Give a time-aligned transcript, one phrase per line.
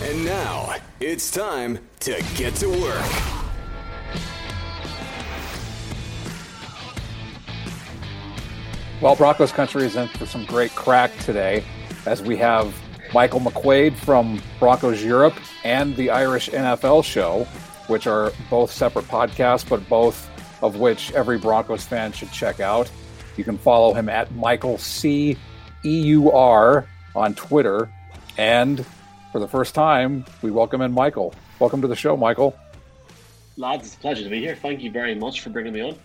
[0.00, 3.38] And now it's time to get to work.
[9.02, 11.64] Well, Broncos country is in for some great crack today
[12.06, 12.74] as we have
[13.12, 15.34] Michael McQuaid from Broncos Europe
[15.64, 17.44] and the Irish NFL show,
[17.88, 20.30] which are both separate podcasts, but both
[20.62, 22.88] of which every Broncos fan should check out.
[23.36, 25.36] You can follow him at Michael C
[25.84, 27.90] E U R on Twitter.
[28.36, 28.84] And
[29.32, 31.34] for the first time, we welcome in Michael.
[31.58, 32.56] Welcome to the show, Michael.
[33.56, 34.56] Lads, it's a pleasure to be here.
[34.56, 35.96] Thank you very much for bringing me on.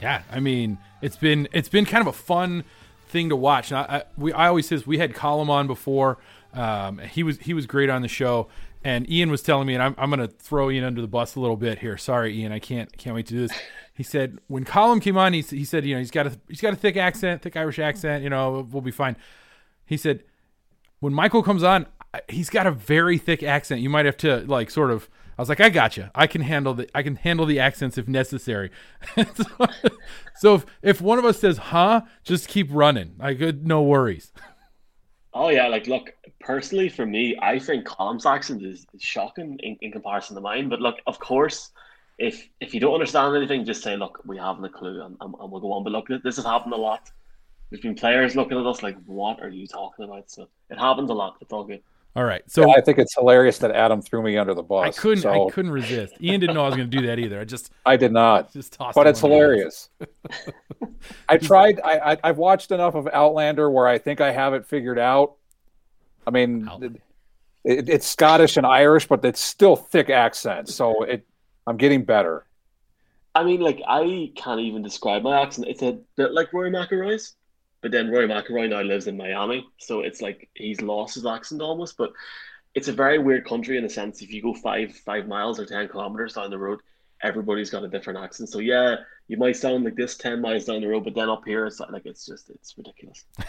[0.00, 2.64] Yeah, I mean, it's been it's been kind of a fun
[3.08, 3.72] thing to watch.
[3.72, 6.18] I, I, we I always says we had Colum on before.
[6.54, 8.48] Um, he was he was great on the show,
[8.84, 11.34] and Ian was telling me, and I'm I'm going to throw Ian under the bus
[11.36, 11.96] a little bit here.
[11.96, 13.58] Sorry, Ian, I can't can't wait to do this.
[13.92, 16.60] He said when Colum came on, he he said you know he's got a he's
[16.60, 18.24] got a thick accent, thick Irish accent.
[18.24, 19.16] You know we'll be fine.
[19.84, 20.24] He said
[21.00, 21.86] when Michael comes on,
[22.28, 23.80] he's got a very thick accent.
[23.80, 25.08] You might have to like sort of
[25.40, 26.10] I was like, I got you.
[26.14, 28.70] I can handle the I can handle the accents if necessary.
[30.36, 33.16] so, if, if one of us says "huh," just keep running.
[33.18, 34.32] I could no worries.
[35.32, 39.78] Oh yeah, like look, personally for me, I think Colum's accent is, is shocking in,
[39.80, 40.68] in comparison to mine.
[40.68, 41.70] But look, of course,
[42.18, 45.34] if if you don't understand anything, just say, look, we haven't a clue, and, and,
[45.40, 45.84] and we'll go on.
[45.84, 47.10] But look, this has happened a lot.
[47.70, 50.30] There's been players looking at us like, what are you talking about?
[50.30, 51.36] So it happens a lot.
[51.40, 51.82] It's all good.
[52.16, 52.42] All right.
[52.48, 54.98] So yeah, I think it's hilarious that Adam threw me under the bus.
[54.98, 55.22] I couldn't.
[55.22, 56.14] So I couldn't resist.
[56.20, 57.40] Ian didn't know I was going to do that either.
[57.40, 57.70] I just.
[57.86, 58.52] I did not.
[58.60, 58.96] Just tossed.
[58.96, 59.90] But it's hilarious.
[61.28, 61.80] I tried.
[61.84, 65.36] I, I I've watched enough of Outlander where I think I have it figured out.
[66.26, 66.98] I mean, Outlander.
[67.64, 70.68] it, it's Scottish and Irish, but it's still thick accent.
[70.68, 71.26] So it,
[71.66, 72.44] I'm getting better.
[73.36, 75.68] I mean, like I can't even describe my accent.
[75.68, 77.36] It's a bit like Rory McIlroy's,
[77.82, 81.62] but then Rory McIlroy now lives in Miami, so it's like he's lost his accent
[81.62, 81.96] almost.
[81.96, 82.12] But
[82.74, 85.66] it's a very weird country in the sense if you go five five miles or
[85.66, 86.80] ten kilometers down the road,
[87.22, 88.48] everybody's got a different accent.
[88.48, 88.96] So yeah,
[89.28, 91.80] you might sound like this ten miles down the road, but then up here it's
[91.80, 93.24] like it's just it's ridiculous.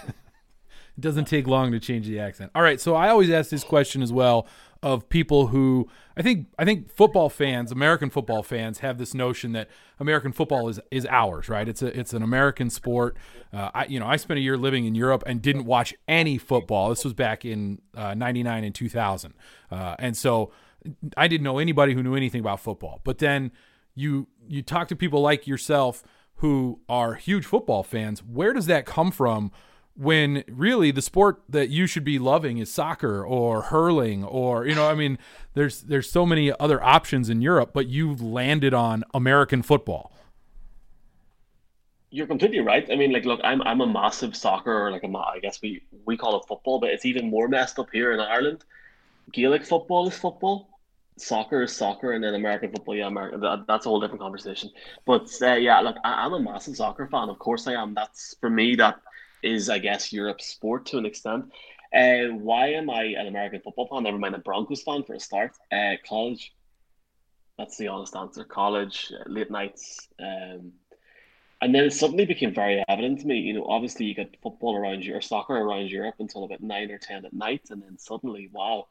[0.97, 2.51] It doesn't take long to change the accent.
[2.53, 4.45] All right, so I always ask this question as well
[4.83, 5.87] of people who
[6.17, 9.69] I think I think football fans, American football fans, have this notion that
[9.99, 11.67] American football is is ours, right?
[11.67, 13.15] It's a it's an American sport.
[13.53, 16.37] Uh, I you know I spent a year living in Europe and didn't watch any
[16.37, 16.89] football.
[16.89, 19.33] This was back in '99 and 2000,
[19.69, 20.51] uh, and so
[21.15, 23.01] I didn't know anybody who knew anything about football.
[23.03, 23.51] But then
[23.93, 26.03] you you talk to people like yourself
[26.35, 28.23] who are huge football fans.
[28.23, 29.51] Where does that come from?
[29.95, 34.73] When really the sport that you should be loving is soccer or hurling or you
[34.73, 35.17] know I mean
[35.53, 40.11] there's there's so many other options in Europe but you've landed on American football.
[42.13, 42.85] You're completely right.
[42.91, 46.17] I mean, like, look, I'm I'm a massive soccer, like a I guess we we
[46.17, 48.65] call it football, but it's even more messed up here in Ireland.
[49.31, 50.67] Gaelic football is football,
[51.17, 53.39] soccer is soccer, and then American football, yeah, American.
[53.39, 54.71] That, that's a whole different conversation.
[55.05, 57.29] But uh, yeah, look, I, I'm a massive soccer fan.
[57.29, 57.93] Of course, I am.
[57.93, 58.75] That's for me.
[58.75, 58.99] That
[59.43, 61.45] is, I guess, Europe's sport to an extent.
[61.93, 64.03] Uh, why am I an American football fan?
[64.03, 65.51] Never mind a Broncos fan for a start.
[65.71, 66.53] Uh, college.
[67.57, 68.43] That's the honest answer.
[68.43, 70.07] College, late nights.
[70.19, 70.71] Um,
[71.61, 73.39] and then it suddenly became very evident to me.
[73.39, 76.89] You know, obviously you get football around you or soccer around Europe until about nine
[76.89, 78.87] or ten at night, and then suddenly, wow,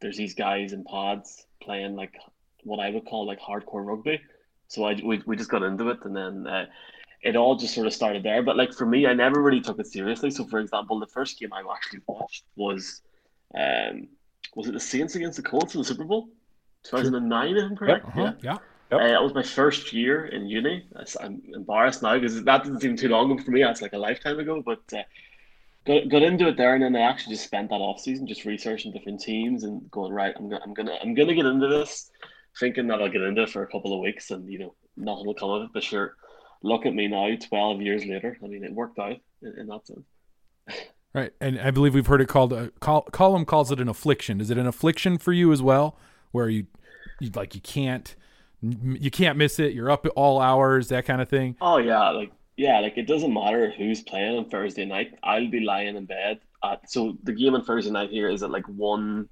[0.00, 2.14] there's these guys in pods playing like
[2.62, 4.20] what I would call like hardcore rugby.
[4.68, 6.66] So I we, we just got into it, and then uh,
[7.22, 8.42] it all just sort of started there.
[8.42, 10.30] But like for me, I never really took it seriously.
[10.30, 13.02] So for example, the first game I actually watched was,
[13.56, 14.08] um,
[14.54, 16.28] was it the Saints against the Colts in the Super Bowl,
[16.84, 18.06] two thousand and nine, if I'm correct.
[18.06, 18.32] Uh-huh.
[18.42, 18.58] Yeah.
[18.90, 19.00] Yep.
[19.02, 20.86] Uh, that was my first year in uni.
[21.20, 23.62] I'm embarrassed now because that didn't seem too long ago for me.
[23.62, 24.62] That's like a lifetime ago.
[24.64, 25.02] But uh,
[25.86, 28.46] got, got into it there, and then I actually just spent that off season just
[28.46, 30.34] researching different teams and going right.
[30.34, 32.10] I'm gonna, I'm gonna, I'm gonna get into this,
[32.58, 35.26] thinking that I'll get into it for a couple of weeks, and you know nothing
[35.26, 35.70] will come of it.
[35.74, 36.16] But sure,
[36.62, 38.36] look at me now, twelve years later.
[38.42, 40.06] I mean, it worked out in, in that sense.
[41.14, 42.52] Right, and I believe we've heard it called.
[42.52, 44.40] A, call, Colum calls it an affliction.
[44.40, 45.98] Is it an affliction for you as well,
[46.32, 46.66] where you,
[47.18, 48.14] you like you can't,
[48.60, 49.72] you can't miss it.
[49.72, 51.56] You're up at all hours, that kind of thing.
[51.62, 55.14] Oh yeah, like yeah, like it doesn't matter who's playing on Thursday night.
[55.22, 56.40] I'll be lying in bed.
[56.62, 59.28] At, so the game on Thursday night here is at like 1,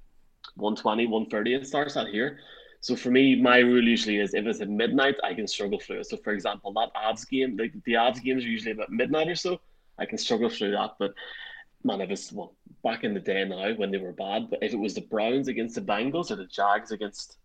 [0.55, 2.39] 120, 130 it starts out here.
[2.81, 6.01] So for me, my rule usually is if it's at midnight, I can struggle through
[6.01, 6.07] it.
[6.07, 9.35] So for example, that Avs game, like the Avs games are usually about midnight or
[9.35, 9.59] so.
[9.97, 10.91] I can struggle through that.
[10.99, 11.13] But
[11.83, 14.73] man, if it's well back in the day now when they were bad, but if
[14.73, 17.37] it was the Browns against the Bengals or the Jags against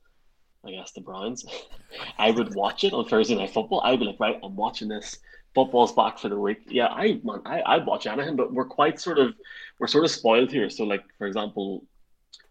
[0.64, 1.44] I guess the Browns,
[2.18, 3.80] I would watch it on Thursday night football.
[3.82, 5.18] I'd be like, right, I'm watching this.
[5.54, 6.62] Football's back for the week.
[6.68, 9.34] Yeah, I man, I I'd watch anything, but we're quite sort of
[9.78, 10.70] we're sort of spoiled here.
[10.70, 11.84] So like for example,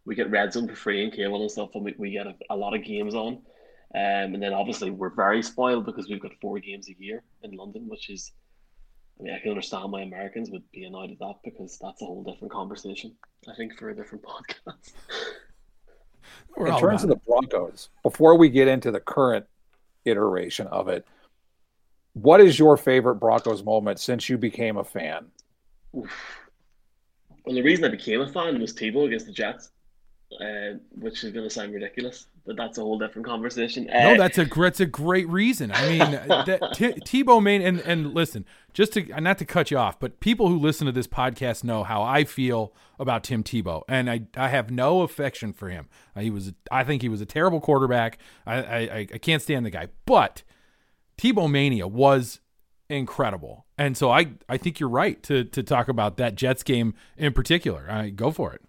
[0.06, 2.36] we get red zone for free and cable and stuff, and we, we get a,
[2.50, 3.42] a lot of games on.
[3.94, 7.52] Um, and then obviously we're very spoiled because we've got four games a year in
[7.52, 8.32] London, which is
[9.22, 12.06] I mean, I can understand why Americans would be annoyed at that because that's a
[12.06, 13.16] whole different conversation.
[13.48, 14.24] I think for a different
[14.66, 14.94] podcast.
[16.58, 19.46] in terms of the Broncos, before we get into the current
[20.06, 21.06] iteration of it,
[22.14, 25.28] what is your favorite Broncos moment since you became a fan?
[25.96, 26.12] Oof.
[27.46, 29.70] Well, the reason I became a fan was Tebow against the Jets,
[30.40, 33.90] uh, which is going to sound ridiculous, but that's a whole different conversation.
[33.90, 35.72] Uh, no, that's a that's a great reason.
[35.72, 39.78] I mean, that, T- Tebow main and and listen, just to not to cut you
[39.78, 43.84] off, but people who listen to this podcast know how I feel about Tim Tebow,
[43.90, 45.90] and I I have no affection for him.
[46.16, 48.18] Uh, he was I think he was a terrible quarterback.
[48.46, 50.44] I I, I can't stand the guy, but
[51.18, 52.40] Tebow mania was
[52.90, 56.94] incredible, and so I I think you're right to to talk about that Jets game
[57.18, 57.88] in particular.
[57.90, 58.62] I go for it.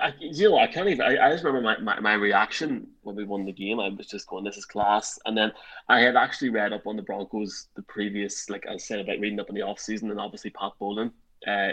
[0.00, 1.02] I, you know, I can't even.
[1.02, 3.78] I, I just remember my, my, my, reaction when we won the game.
[3.80, 5.52] I was just going, "This is class." And then
[5.88, 9.40] I had actually read up on the Broncos the previous, like I said about reading
[9.40, 11.12] up in the off season, and obviously Pat Bowlen,
[11.46, 11.70] uh,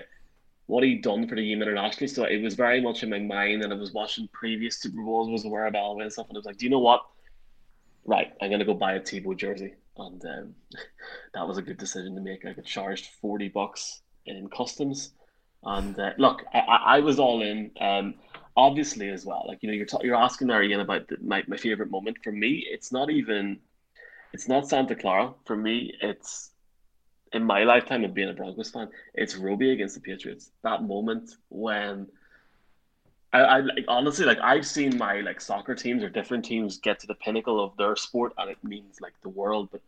[0.66, 2.08] what he'd done for the game internationally.
[2.08, 5.30] So it was very much in my mind, and I was watching previous Super Bowls,
[5.30, 7.06] was aware of Elway and stuff, and I was like, "Do you know what?
[8.06, 10.56] Right, I'm gonna go buy a Tebow jersey." And um,
[11.34, 12.46] that was a good decision to make.
[12.46, 15.12] I got charged forty bucks in customs
[15.64, 17.72] and uh, look, I, I, was all in.
[17.80, 18.16] Um,
[18.56, 21.44] obviously, as well, like you know, you're ta- you're asking there again about the, my
[21.48, 22.18] my favorite moment.
[22.24, 23.60] For me, it's not even,
[24.34, 25.34] it's not Santa Clara.
[25.46, 26.52] For me, it's
[27.34, 28.90] in my lifetime of being a Broncos fan.
[29.14, 30.52] It's Roby against the Patriots.
[30.64, 32.08] That moment when.
[33.34, 36.98] I, I like honestly like I've seen my like soccer teams or different teams get
[37.02, 39.82] to the pinnacle of their sport and it means like the world, but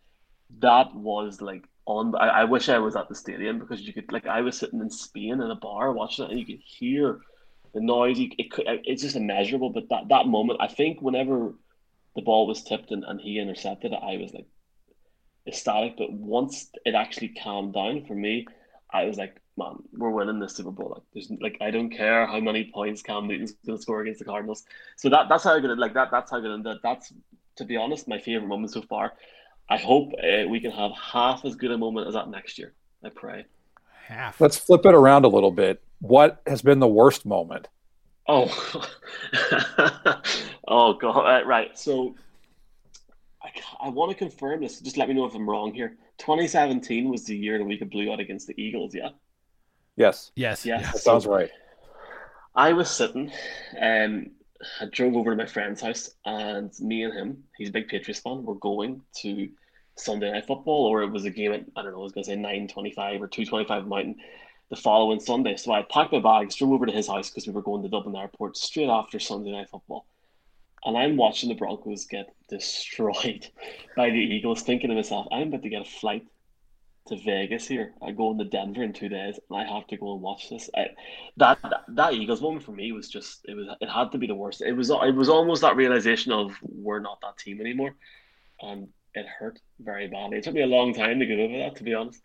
[0.59, 2.15] that was like on.
[2.15, 4.79] I, I wish I was at the stadium because you could like I was sitting
[4.79, 7.19] in Spain in a bar watching it and you could hear
[7.73, 8.19] the noise.
[8.19, 9.71] You, it could it's just immeasurable.
[9.71, 11.53] But that that moment, I think whenever
[12.15, 14.45] the ball was tipped and, and he intercepted it, I was like
[15.47, 15.97] ecstatic.
[15.97, 18.45] But once it actually calmed down for me,
[18.91, 20.91] I was like, man, we're winning this Super Bowl.
[20.93, 24.25] Like, there's like I don't care how many points Cam Newton's to score against the
[24.25, 24.63] Cardinals.
[24.95, 25.79] So that that's how I get it.
[25.79, 26.77] Like that that's how I get it.
[26.83, 27.11] That's
[27.55, 29.13] to be honest, my favorite moment so far.
[29.69, 32.73] I hope uh, we can have half as good a moment as that next year.
[33.03, 33.45] I pray.
[34.07, 34.41] Half.
[34.41, 35.81] Let's flip it around a little bit.
[35.99, 37.67] What has been the worst moment?
[38.27, 38.47] Oh,
[40.67, 41.41] oh God!
[41.41, 41.77] Uh, right.
[41.77, 42.15] So,
[43.41, 43.49] I,
[43.81, 44.79] I want to confirm this.
[44.79, 45.97] Just let me know if I'm wrong here.
[46.17, 48.93] 2017 was the year that we could blew out against the Eagles.
[48.93, 49.09] Yeah.
[49.95, 50.31] Yes.
[50.35, 50.65] Yes.
[50.65, 50.93] Yes.
[50.93, 51.49] That sounds right.
[52.55, 53.31] I was sitting,
[53.79, 54.31] um,
[54.81, 58.19] I drove over to my friend's house, and me and him, he's a big Patriots
[58.19, 59.49] fan, we're going to
[59.95, 62.23] Sunday Night Football, or it was a game at, I don't know, I was going
[62.23, 64.15] to say 9.25 or 2.25 Mountain
[64.69, 65.55] the following Sunday.
[65.55, 67.89] So I packed my bags, drove over to his house because we were going to
[67.89, 70.05] Dublin Airport straight after Sunday Night Football.
[70.85, 73.47] And I'm watching the Broncos get destroyed
[73.95, 76.25] by the Eagles, thinking to myself, I'm about to get a flight
[77.09, 77.93] to Vegas here.
[78.01, 80.69] I go into Denver in two days, and I have to go and watch this.
[80.75, 80.87] I,
[81.37, 84.27] that, that that Eagles moment for me was just it was it had to be
[84.27, 84.61] the worst.
[84.61, 87.95] It was it was almost that realization of we're not that team anymore,
[88.61, 90.37] and it hurt very badly.
[90.37, 92.21] It took me a long time to get over that, to be honest.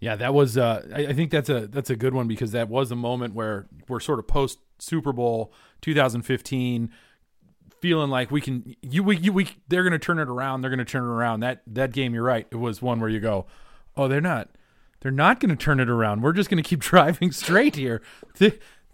[0.00, 0.58] Yeah, that was.
[0.58, 3.34] Uh, I, I think that's a that's a good one because that was a moment
[3.34, 5.52] where we're sort of post Super Bowl
[5.82, 6.90] 2015
[7.80, 10.70] feeling like we can you we, you, we they're going to turn it around they're
[10.70, 13.18] going to turn it around that that game you're right it was one where you
[13.18, 13.44] go
[13.96, 14.48] oh, they're not.
[15.00, 16.22] They're not going to turn it around.
[16.22, 18.02] We're just going to keep driving straight here.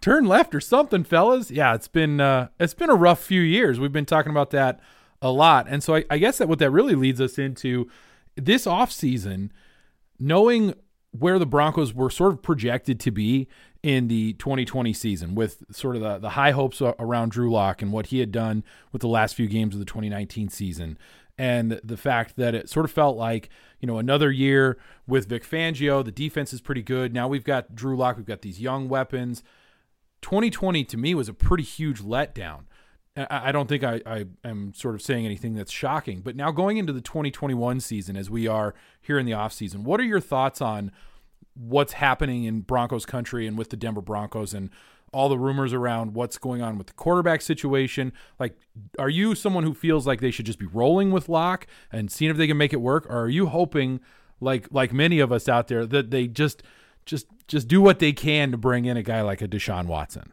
[0.00, 1.50] turn left or something, fellas.
[1.50, 3.78] Yeah, it's been uh, it's been a rough few years.
[3.78, 4.81] We've been talking about that
[5.21, 7.90] a lot, and so I, I guess that what that really leads us into
[8.37, 9.52] this off season,
[10.19, 10.75] knowing
[11.11, 13.49] where the Broncos were sort of projected to be
[13.83, 17.93] in the 2020 season with sort of the, the high hopes around Drew Lock and
[17.93, 20.99] what he had done with the last few games of the 2019 season
[21.38, 23.49] and the fact that it sort of felt like
[23.80, 24.76] you know another year
[25.07, 26.04] with Vic Fangio.
[26.04, 27.14] The defense is pretty good.
[27.14, 28.16] Now we've got Drew Lock.
[28.16, 29.42] We've got these young weapons.
[30.21, 32.64] 2020 to me was a pretty huge letdown.
[33.30, 36.21] I, don't think I, I am sort of saying anything that's shocking.
[36.21, 39.99] But now going into the 2021 season, as we are here in the offseason, what
[39.99, 40.92] are your thoughts on
[41.54, 44.71] what's happening in Broncos country and with the Denver Broncos and
[45.12, 48.12] all the rumors around what's going on with the quarterback situation.
[48.38, 48.57] Like,
[48.99, 52.31] are you someone who feels like they should just be rolling with Lock and seeing
[52.31, 54.00] if they can make it work, or are you hoping,
[54.41, 56.62] like like many of us out there, that they just
[57.07, 60.33] just just do what they can to bring in a guy like a Deshaun Watson?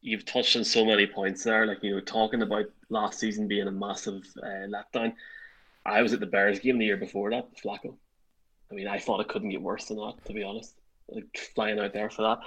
[0.00, 1.66] You've touched on so many points there.
[1.66, 5.14] Like you know, talking about last season being a massive uh, letdown.
[5.84, 7.94] I was at the Bears game the year before that, Flacco.
[8.70, 10.74] I mean, I thought it couldn't get worse than that, to be honest.
[11.08, 12.38] Like flying out there for that.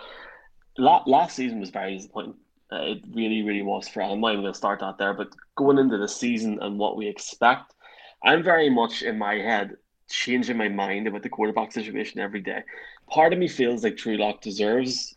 [1.07, 2.35] last season was very disappointing.
[2.71, 4.01] Uh, it really, really was for.
[4.01, 7.73] I'm going to start that there, but going into the season and what we expect,
[8.23, 9.77] I'm very much in my head
[10.09, 12.63] changing my mind about the quarterback situation every day.
[13.07, 15.15] Part of me feels like Drew Lock deserves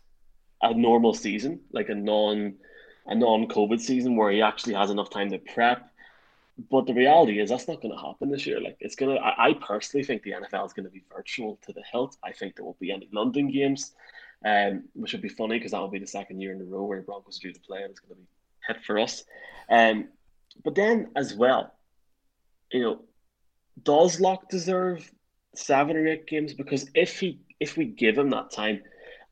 [0.61, 2.55] a normal season, like a non
[3.07, 5.88] a non COVID season where he actually has enough time to prep.
[6.69, 8.59] But the reality is that's not going to happen this year.
[8.59, 9.15] Like it's gonna.
[9.15, 12.17] I, I personally think the NFL is going to be virtual to the hilt.
[12.23, 13.93] I think there won't be any London games,
[14.43, 16.83] um, which would be funny because that will be the second year in a row
[16.83, 18.27] where Broncos due to play, and it's going to be
[18.67, 19.23] hit for us.
[19.69, 20.09] Um,
[20.63, 21.73] but then as well,
[22.71, 23.01] you know,
[23.83, 25.09] does Lock deserve
[25.55, 26.53] seven or eight games?
[26.53, 28.81] Because if he if we give him that time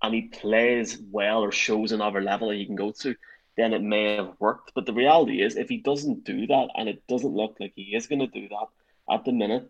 [0.01, 3.15] and he plays well or shows another level that he can go to,
[3.57, 4.71] then it may have worked.
[4.75, 7.95] But the reality is, if he doesn't do that, and it doesn't look like he
[7.95, 8.67] is going to do that
[9.13, 9.69] at the minute,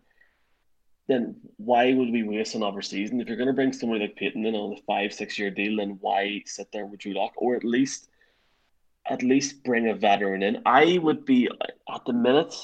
[1.08, 3.20] then why would we waste another season?
[3.20, 5.78] If you're going to bring somebody like Paton in on a five, six year deal,
[5.78, 7.32] then why sit there with Drew Lock?
[7.36, 8.08] Or at least,
[9.06, 10.62] at least bring a veteran in.
[10.66, 11.48] I would be
[11.92, 12.54] at the minute.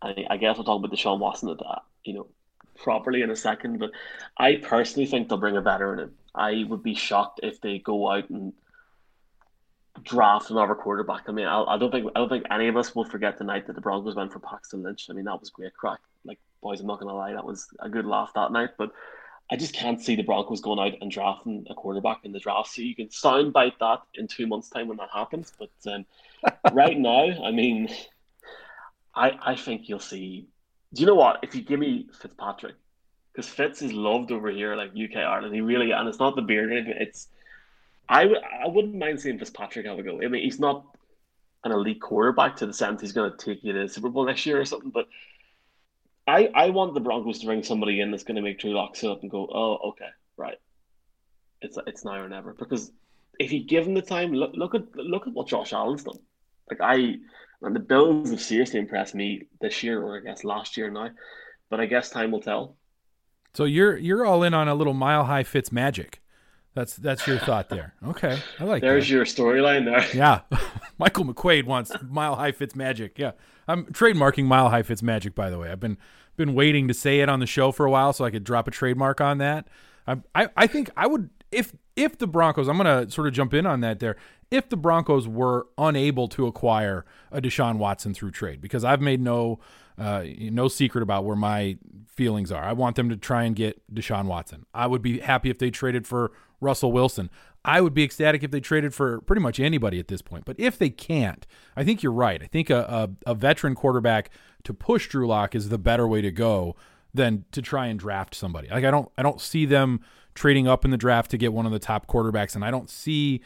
[0.00, 2.26] I, guess we'll talk about the Deshaun Watson at that, you know,
[2.76, 3.78] properly in a second.
[3.78, 3.92] But
[4.36, 6.10] I personally think they'll bring a veteran in.
[6.34, 8.52] I would be shocked if they go out and
[10.02, 11.24] draft another quarterback.
[11.28, 13.44] I mean, I, I, don't think I don't think any of us will forget the
[13.44, 15.06] night that the Broncos went for Paxton Lynch.
[15.08, 16.00] I mean, that was great crack.
[16.24, 18.70] Like, boys, I'm not gonna lie, that was a good laugh that night.
[18.76, 18.92] But
[19.50, 22.70] I just can't see the Broncos going out and drafting a quarterback in the draft.
[22.70, 25.52] So you can soundbite that in two months' time when that happens.
[25.58, 26.06] But um,
[26.72, 27.88] right now, I mean,
[29.14, 30.48] I I think you'll see.
[30.92, 31.40] Do you know what?
[31.42, 32.76] If you give me Fitzpatrick,
[33.32, 35.54] because Fitz is loved over here, like UK Ireland.
[35.54, 36.72] He really, and it's not the beard.
[36.72, 37.28] It's
[38.08, 40.20] I w- I wouldn't mind seeing Fitzpatrick have a go.
[40.22, 40.84] I mean, he's not
[41.64, 44.26] an elite quarterback to the sense he's going to take you to the Super Bowl
[44.26, 45.06] next year or something, but
[46.26, 48.96] I I want the Broncos to bring somebody in that's going to make Drew Lock
[48.96, 50.58] sit up and go, oh, okay, right,
[51.60, 52.52] it's it's now or never.
[52.52, 52.92] Because
[53.38, 56.18] if you give him the time, look look at look at what Josh Allen's done.
[56.70, 57.16] Like I,
[57.62, 61.10] and the Bills have seriously impressed me this year, or I guess last year now,
[61.70, 62.76] but I guess time will tell.
[63.54, 66.20] So you're you're all in on a little mile high Fitz magic.
[66.74, 67.94] That's that's your thought there.
[68.04, 68.82] Okay, I like.
[68.82, 68.88] That.
[68.88, 69.14] There's that.
[69.14, 70.04] your storyline there.
[70.12, 70.40] Yeah,
[70.98, 73.16] Michael McQuaid wants Mile High Fitz Magic.
[73.16, 73.32] Yeah,
[73.68, 75.34] I'm trademarking Mile High Fitz Magic.
[75.36, 75.98] By the way, I've been
[76.36, 78.66] been waiting to say it on the show for a while so I could drop
[78.66, 79.68] a trademark on that.
[80.06, 82.68] I I, I think I would if if the Broncos.
[82.68, 84.16] I'm gonna sort of jump in on that there.
[84.50, 89.20] If the Broncos were unable to acquire a Deshaun Watson through trade, because I've made
[89.20, 89.60] no
[89.96, 91.78] uh, no secret about where my
[92.16, 92.62] feelings are.
[92.62, 94.66] I want them to try and get Deshaun Watson.
[94.72, 97.30] I would be happy if they traded for Russell Wilson.
[97.64, 100.44] I would be ecstatic if they traded for pretty much anybody at this point.
[100.44, 102.42] But if they can't, I think you're right.
[102.42, 104.30] I think a, a, a veteran quarterback
[104.64, 106.76] to push Drew Lock is the better way to go
[107.14, 108.68] than to try and draft somebody.
[108.68, 110.00] Like I don't I don't see them
[110.34, 112.90] trading up in the draft to get one of the top quarterbacks, and I don't
[112.90, 113.40] see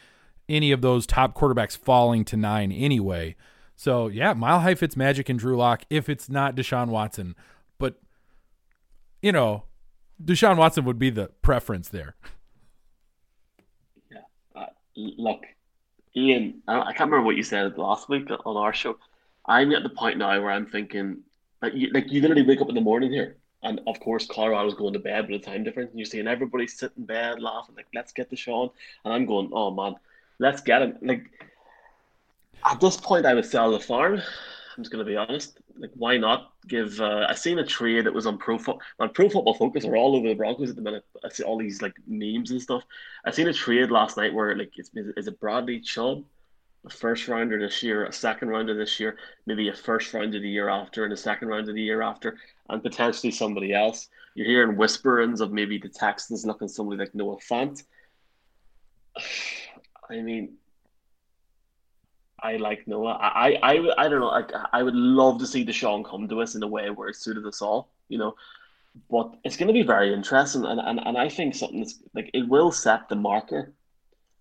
[0.48, 3.37] any of those top quarterbacks falling to nine anyway.
[3.76, 7.37] So yeah, Mile High fits Magic and Drew Lock if it's not Deshaun Watson.
[9.22, 9.64] You know,
[10.22, 12.14] Deshaun Watson would be the preference there.
[14.10, 14.18] Yeah.
[14.54, 15.44] Uh, look,
[16.16, 18.98] Ian, I can't remember what you said last week on our show.
[19.46, 21.18] I'm at the point now where I'm thinking,
[21.62, 24.75] like you, like you literally wake up in the morning here, and of course Colorado's
[24.75, 27.75] going to bed with a time difference, and you're seeing everybody sit in bed laughing
[27.76, 28.70] like, "Let's get Deshaun,"
[29.04, 29.94] and I'm going, "Oh man,
[30.38, 31.30] let's get him!" Like
[32.64, 34.20] at this point, I would sell the farm.
[34.78, 35.58] I'm just going to be honest.
[35.76, 37.00] Like, why not give?
[37.00, 38.80] Uh, I seen a trade that was on Pro Football.
[39.00, 41.04] On Pro Football Focus are all over the Broncos at the minute.
[41.25, 42.85] I see all these like memes and stuff.
[43.26, 46.23] I seen a trade last night where like it's, is it Bradley Chubb,
[46.87, 49.16] a first rounder this year, a second rounder this year,
[49.47, 52.00] maybe a first round of the year after, and a second round of the year
[52.00, 54.08] after, and potentially somebody else.
[54.37, 57.82] You're hearing whisperings of maybe the Texans looking somebody like Noah Fant.
[60.08, 60.52] I mean,
[62.40, 63.18] I like Noah.
[63.21, 64.28] I, I, I, don't know.
[64.28, 67.09] Like, I would love to see the Deshaun come to us in a way where
[67.09, 68.35] it suited us all, you know.
[69.11, 72.30] But it's going to be very interesting, and, and, and I think something that's like
[72.35, 73.73] it will set the marker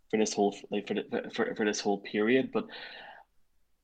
[0.09, 2.51] for this whole like for the, for for this whole period.
[2.51, 2.65] But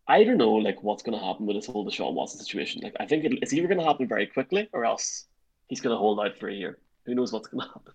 [0.07, 2.81] I don't know like what's going to happen with this whole Deshaun Watson situation.
[2.83, 5.25] Like I think it, it's either going to happen very quickly or else
[5.67, 6.79] he's going to hold out for a year.
[7.05, 7.93] Who knows what's going to happen?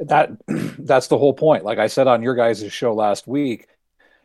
[0.00, 0.30] that
[0.78, 1.64] that's the whole point.
[1.64, 3.68] Like I said on your guys' show last week,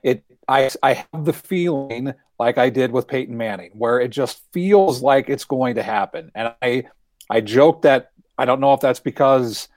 [0.04, 4.42] it I I have the feeling like I did with Peyton Manning, where it just
[4.54, 6.32] feels like it's going to happen.
[6.36, 6.86] And I
[7.30, 9.68] I joke that I don't know if that's because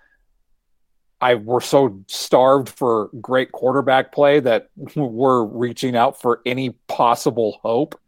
[1.21, 7.59] I we're so starved for great quarterback play that we're reaching out for any possible
[7.63, 7.99] hope.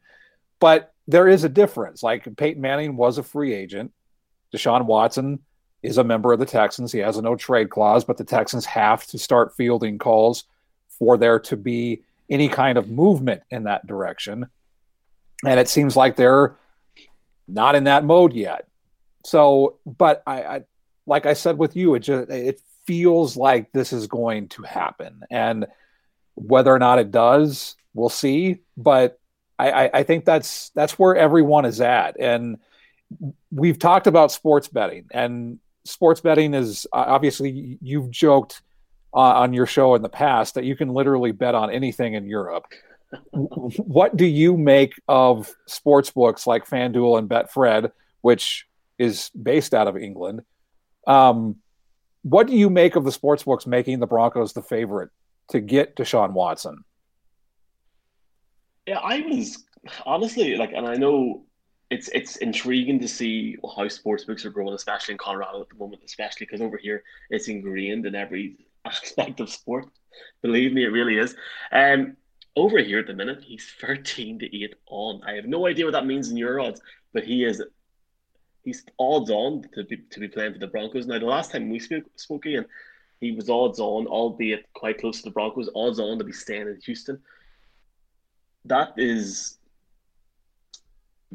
[0.61, 2.03] But there is a difference.
[2.03, 3.93] Like Peyton Manning was a free agent.
[4.55, 5.41] Deshaun Watson
[5.83, 6.93] is a member of the Texans.
[6.93, 10.45] He has a no trade clause, but the Texans have to start fielding calls
[10.89, 14.47] for there to be any kind of movement in that direction.
[15.45, 16.57] And it seems like they're
[17.49, 18.67] not in that mode yet.
[19.25, 20.61] So, but I, I
[21.07, 25.23] like I said with you, it just it feels like this is going to happen,
[25.31, 25.67] and
[26.35, 28.61] whether or not it does, we'll see.
[28.77, 29.19] But
[29.59, 32.59] I, I think that's that's where everyone is at, and
[33.51, 38.63] we've talked about sports betting, and sports betting is obviously you've joked
[39.15, 42.27] uh, on your show in the past that you can literally bet on anything in
[42.27, 42.67] Europe.
[43.33, 47.93] what do you make of sports books like FanDuel and Betfred,
[48.23, 48.67] which
[48.99, 50.43] is based out of England?
[51.07, 51.57] Um,
[52.23, 55.11] what do you make of the sports books making the Broncos the favorite
[55.49, 56.85] to get Deshaun Watson?
[58.87, 59.65] Yeah, I was
[60.07, 61.45] honestly like, and I know
[61.91, 65.75] it's it's intriguing to see how sports books are growing, especially in Colorado at the
[65.77, 69.87] moment, especially because over here it's ingrained in every aspect of sport.
[70.43, 71.35] Believe me, it really is.
[71.71, 72.17] Um,
[72.57, 75.23] over here at the minute, he's thirteen to eight on.
[75.25, 76.81] I have no idea what that means in your odds,
[77.13, 77.63] but he is
[78.63, 81.07] he's odds on to be to be playing for the Broncos.
[81.07, 82.67] Now, the last time we spoke, spoke Ian,
[83.21, 86.69] he was odds on, albeit quite close to the Broncos, odds on to be staying
[86.69, 87.21] in Houston.
[88.65, 89.59] That is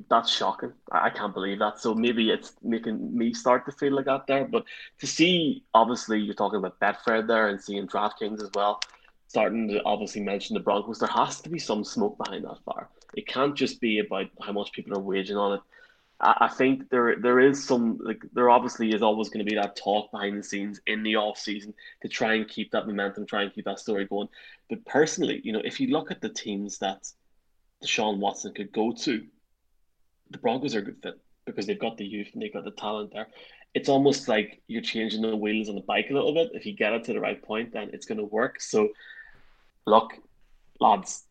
[0.10, 0.74] that's shocking.
[0.92, 1.80] I can't believe that.
[1.80, 4.46] So maybe it's making me start to feel like that there.
[4.46, 4.66] But
[5.00, 8.80] to see, obviously, you're talking about Betfred there and seeing DraftKings as well,
[9.28, 12.90] starting to obviously mention the Broncos, there has to be some smoke behind that fire.
[13.16, 15.62] It can't just be about how much people are waging on it.
[16.20, 19.76] I, think there there is some like there obviously is always going to be that
[19.76, 23.44] talk behind the scenes in the off season to try and keep that momentum, try
[23.44, 24.28] and keep that story going.
[24.68, 27.08] But personally, you know, if you look at the teams that
[27.84, 29.28] Deshaun Watson could go to,
[30.30, 32.72] the Broncos are a good fit because they've got the youth and they've got the
[32.72, 33.28] talent there.
[33.74, 36.52] It's almost like you're changing the wheels on the bike a little bit.
[36.54, 38.62] If you get it to the right point, then it's going to work.
[38.62, 38.90] So,
[39.86, 40.14] look,
[40.80, 41.24] lads,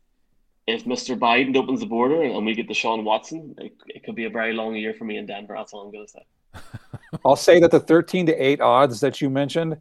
[0.66, 1.18] if Mr.
[1.18, 4.52] Biden opens the border and we get Deshaun Watson, it, it could be a very
[4.52, 5.54] long year for me in Denver.
[5.56, 6.61] That's all I'm going to say.
[7.24, 9.76] I'll say that the 13 to 8 odds that you mentioned,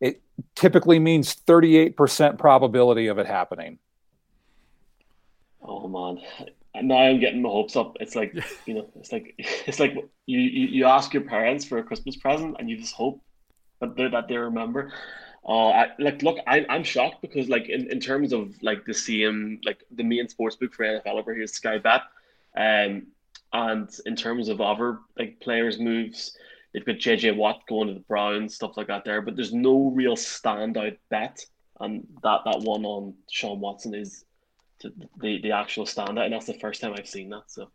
[0.00, 0.22] it
[0.54, 3.78] typically means 38% probability of it happening.
[5.62, 6.22] Oh, man
[6.82, 7.96] now I'm getting my hopes up.
[8.00, 8.34] It's like
[8.66, 9.94] you know, it's like it's like
[10.26, 13.20] you, you, you ask your parents for a Christmas present and you just hope
[13.80, 14.92] that they that they remember.
[15.46, 18.94] Uh, I, like look, I, I'm shocked because like in, in terms of like the
[18.94, 22.02] same like the main sports book for NFL over here is Sky Bet,
[22.56, 23.06] um,
[23.52, 26.36] and in terms of other like players moves,
[26.72, 29.20] they've got JJ Watt going to the Browns, stuff like that there.
[29.20, 31.44] But there's no real standout bet,
[31.78, 34.24] and that that one on Sean Watson is
[35.18, 37.44] the the actual standout, and that's the first time I've seen that.
[37.46, 37.68] So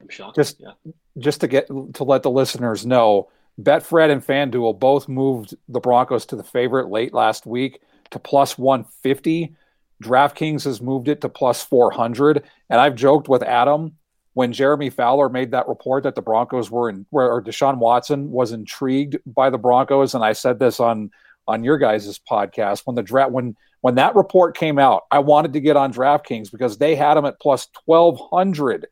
[0.00, 0.36] I'm shocked.
[0.36, 0.72] Just yeah.
[1.18, 3.30] just to get to let the listeners know,
[3.60, 7.80] Betfred and FanDuel both moved the Broncos to the favorite late last week
[8.10, 9.54] to plus 150.
[10.02, 12.44] DraftKings has moved it to plus 400.
[12.70, 13.96] And I've joked with Adam
[14.34, 18.30] when Jeremy Fowler made that report that the Broncos were in, where or Deshaun Watson
[18.30, 20.14] was intrigued by the Broncos.
[20.14, 21.10] And I said this on
[21.48, 25.52] on your guys' podcast when the draft when when that report came out, I wanted
[25.52, 28.86] to get on DraftKings because they had him at plus 1200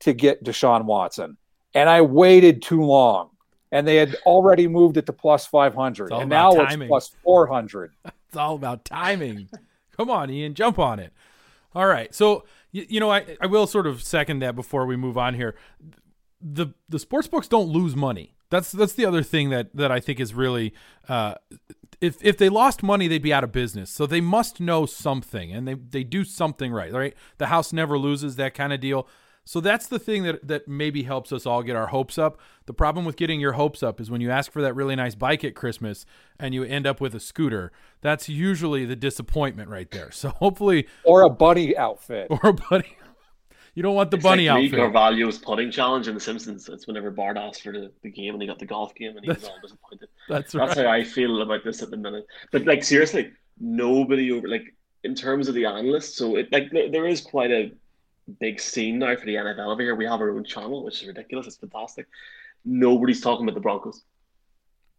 [0.00, 1.36] to get Deshaun Watson.
[1.74, 3.30] And I waited too long.
[3.72, 6.12] And they had already moved it to plus 500.
[6.12, 6.82] And now timing.
[6.82, 7.92] it's plus 400.
[8.04, 9.48] it's all about timing.
[9.96, 11.12] Come on, Ian, jump on it.
[11.74, 12.14] All right.
[12.14, 15.34] So, you, you know, I, I will sort of second that before we move on
[15.34, 15.56] here.
[16.40, 18.33] The the sports books don't lose money.
[18.54, 20.72] That's that's the other thing that that I think is really
[21.08, 21.34] uh,
[22.00, 23.90] if if they lost money, they'd be out of business.
[23.90, 26.92] So they must know something, and they they do something right.
[26.92, 29.08] Right, the house never loses that kind of deal.
[29.46, 32.38] So that's the thing that that maybe helps us all get our hopes up.
[32.66, 35.14] The problem with getting your hopes up is when you ask for that really nice
[35.14, 36.06] bike at Christmas
[36.38, 37.70] and you end up with a scooter.
[38.00, 40.10] That's usually the disappointment right there.
[40.10, 42.96] So hopefully, or a bunny outfit, or a bunny
[43.74, 44.78] you don't want the it's bunny like outfit.
[44.78, 46.64] Carvallo's putting challenge in The Simpsons.
[46.66, 49.24] That's whenever Bart asked for the, the game and he got the golf game and
[49.24, 50.08] he was all disappointed.
[50.28, 50.66] That's right.
[50.66, 52.26] That's how I feel about this at the minute.
[52.52, 56.16] But like seriously, nobody over like in terms of the analysts.
[56.16, 57.72] So it like there is quite a
[58.40, 59.94] big scene now for the NFL over here.
[59.94, 61.46] We have our own channel, which is ridiculous.
[61.46, 62.06] It's fantastic.
[62.64, 64.02] Nobody's talking about the Broncos.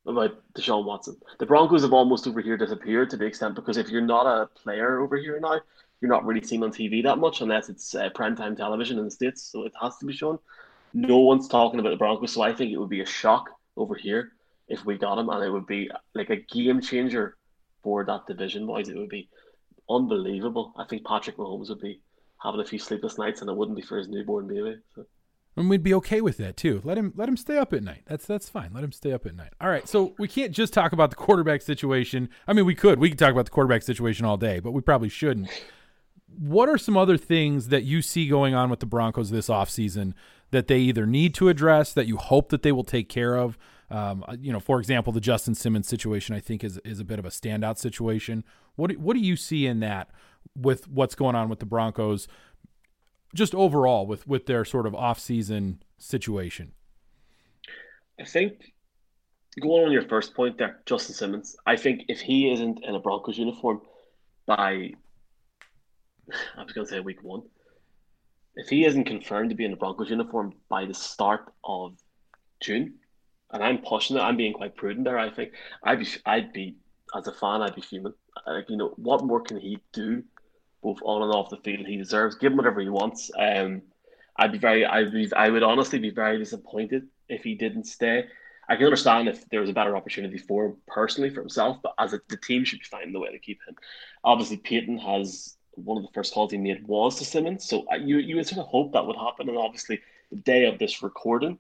[0.06, 1.18] about Deshaun Watson.
[1.40, 4.48] The Broncos have almost over here disappeared to the extent because if you're not a
[4.48, 5.62] player over here now,
[6.06, 9.12] you're not really seen on TV that much unless it's uh, primetime television in the
[9.12, 10.38] States, so it has to be shown.
[10.94, 13.96] No one's talking about the Broncos, so I think it would be a shock over
[13.96, 14.34] here
[14.68, 17.38] if we got him, and it would be like a game changer
[17.82, 18.88] for that division, boys.
[18.88, 19.30] It would be
[19.90, 20.74] unbelievable.
[20.78, 22.02] I think Patrick Mahomes would be
[22.42, 24.78] having a few sleepless nights, and it wouldn't be for his newborn baby.
[24.94, 25.08] So.
[25.58, 26.82] And we'd be okay with that too.
[26.84, 28.04] Let him let him stay up at night.
[28.06, 28.72] That's that's fine.
[28.76, 29.54] Let him stay up at night.
[29.60, 29.88] All right.
[29.90, 32.30] So we can't just talk about the quarterback situation.
[32.48, 33.00] I mean, we could.
[33.00, 35.50] We could talk about the quarterback situation all day, but we probably shouldn't.
[36.38, 40.14] What are some other things that you see going on with the Broncos this offseason
[40.52, 43.58] that they either need to address, that you hope that they will take care of?
[43.90, 47.20] Um, you know, for example, the Justin Simmons situation, I think is is a bit
[47.20, 48.44] of a standout situation.
[48.76, 50.10] What do, what do you see in that
[50.56, 52.28] with what's going on with the Broncos?
[53.36, 56.72] just overall with with their sort of off season situation?
[58.20, 58.74] I think
[59.62, 61.56] going on your first point there, Justin Simmons.
[61.66, 63.82] I think if he isn't in a Broncos uniform
[64.46, 64.94] by,
[66.58, 67.44] I was going to say week one,
[68.56, 71.94] if he isn't confirmed to be in the Broncos uniform by the start of
[72.62, 72.96] June,
[73.52, 75.20] and I'm pushing it, I'm being quite prudent there.
[75.20, 75.52] I think
[75.84, 76.76] I'd be, I'd be
[77.16, 78.14] as a fan, I'd be fuming.
[78.48, 80.24] Like you know, what more can he do
[80.86, 81.88] both on and off the field.
[81.88, 82.36] He deserves.
[82.36, 83.32] Give him whatever he wants.
[83.38, 83.82] Um,
[84.38, 84.86] I'd be very.
[84.86, 85.32] I'd be.
[85.36, 88.26] I would honestly be very disappointed if he didn't stay.
[88.70, 91.94] I can understand if there was a better opportunity for him personally for himself, but
[92.00, 93.76] as a, the team should be finding the way to keep him.
[94.24, 97.96] Obviously, Paton has one of the first calls he made was to Simmons, so uh,
[97.96, 99.50] you you would sort of hope that would happen.
[99.50, 101.60] And obviously, the day of this recording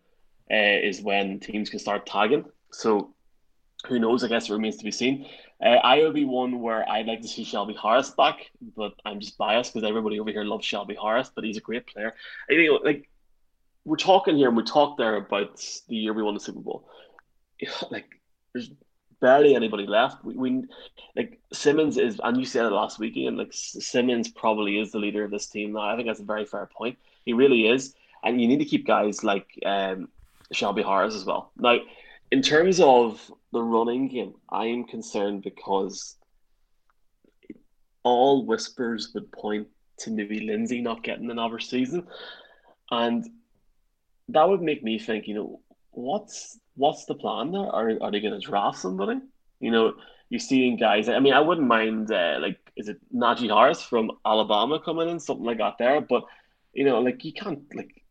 [0.51, 2.45] uh, is when teams can start tagging.
[2.71, 3.13] So
[3.87, 4.23] who knows?
[4.23, 5.27] I guess it remains to be seen.
[5.63, 9.19] Uh, I would be one where I'd like to see Shelby Harris back, but I'm
[9.19, 12.13] just biased because everybody over here loves Shelby Harris, but he's a great player.
[12.49, 13.09] I think like
[13.85, 16.89] we're talking here and we talked there about the year we won the Super Bowl.
[17.89, 18.05] Like
[18.53, 18.69] there's
[19.19, 20.23] barely anybody left.
[20.23, 20.63] We, we
[21.15, 23.37] like Simmons is, and you said it last weekend.
[23.37, 25.81] Like Simmons probably is the leader of this team now.
[25.81, 26.97] I think that's a very fair point.
[27.25, 30.09] He really is, and you need to keep guys like um,
[30.51, 31.51] Shelby Harris as well.
[31.57, 31.79] Now
[32.31, 36.17] in terms of the running game, I am concerned because
[38.03, 39.67] all whispers would point
[39.99, 42.07] to maybe Lindsay not getting another season,
[42.91, 43.25] and
[44.29, 45.59] that would make me think, you know,
[45.91, 47.67] what's what's the plan there?
[47.67, 49.19] Are are they going to draft somebody?
[49.59, 49.93] You know,
[50.29, 51.09] you're seeing guys.
[51.09, 55.19] I mean, I wouldn't mind uh, like is it Najee Harris from Alabama coming in,
[55.19, 56.23] something like that there, but
[56.73, 58.03] you know, like you can't like.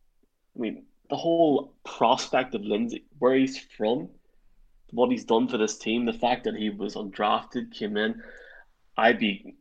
[0.57, 4.09] I mean, the whole prospect of Lindsay, where he's from,
[4.90, 8.22] what he's done for this team, the fact that he was undrafted, came in,
[8.96, 9.57] I'd be,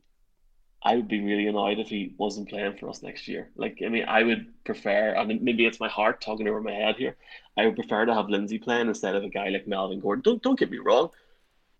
[0.84, 3.48] I would be really annoyed if he wasn't playing for us next year.
[3.56, 6.72] Like, I mean, I would prefer, I mean, maybe it's my heart talking over my
[6.72, 7.16] head here.
[7.56, 10.22] I would prefer to have Lindsay playing instead of a guy like Melvin Gordon.
[10.22, 11.08] Don't don't get me wrong.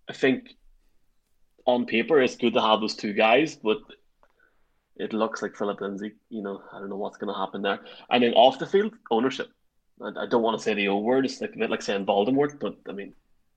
[0.09, 0.55] I think
[1.67, 3.79] on paper it's good to have those two guys, but
[4.97, 6.13] it looks like Phillip Lindsay.
[6.31, 7.81] You know, I don't know what's going to happen there.
[8.11, 9.49] And then off the field, ownership.
[10.01, 11.27] I, I don't want to say the old word.
[11.27, 13.13] It's like a bit like saying Voldemort, but I mean,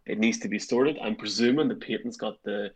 [0.06, 0.98] it needs to be sorted.
[1.02, 2.72] I'm presuming the Paton's got the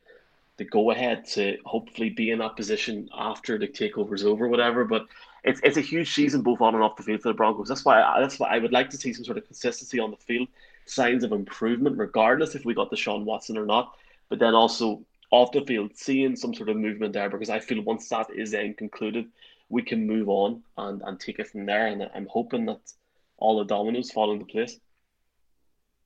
[0.62, 4.86] the go ahead to hopefully be in that position after the takeover's over, whatever.
[4.86, 5.08] But
[5.44, 7.68] it's it's a huge season both on and off the field for the Broncos.
[7.68, 10.12] That's why I, that's why I would like to see some sort of consistency on
[10.12, 10.48] the field,
[10.86, 13.96] signs of improvement, regardless if we got Deshaun Watson or not.
[14.30, 17.82] But then also off the field, seeing some sort of movement there because I feel
[17.82, 19.26] once that is then concluded,
[19.70, 21.88] we can move on and, and take it from there.
[21.88, 22.82] And I'm hoping that
[23.38, 24.80] all the dominoes fall into place.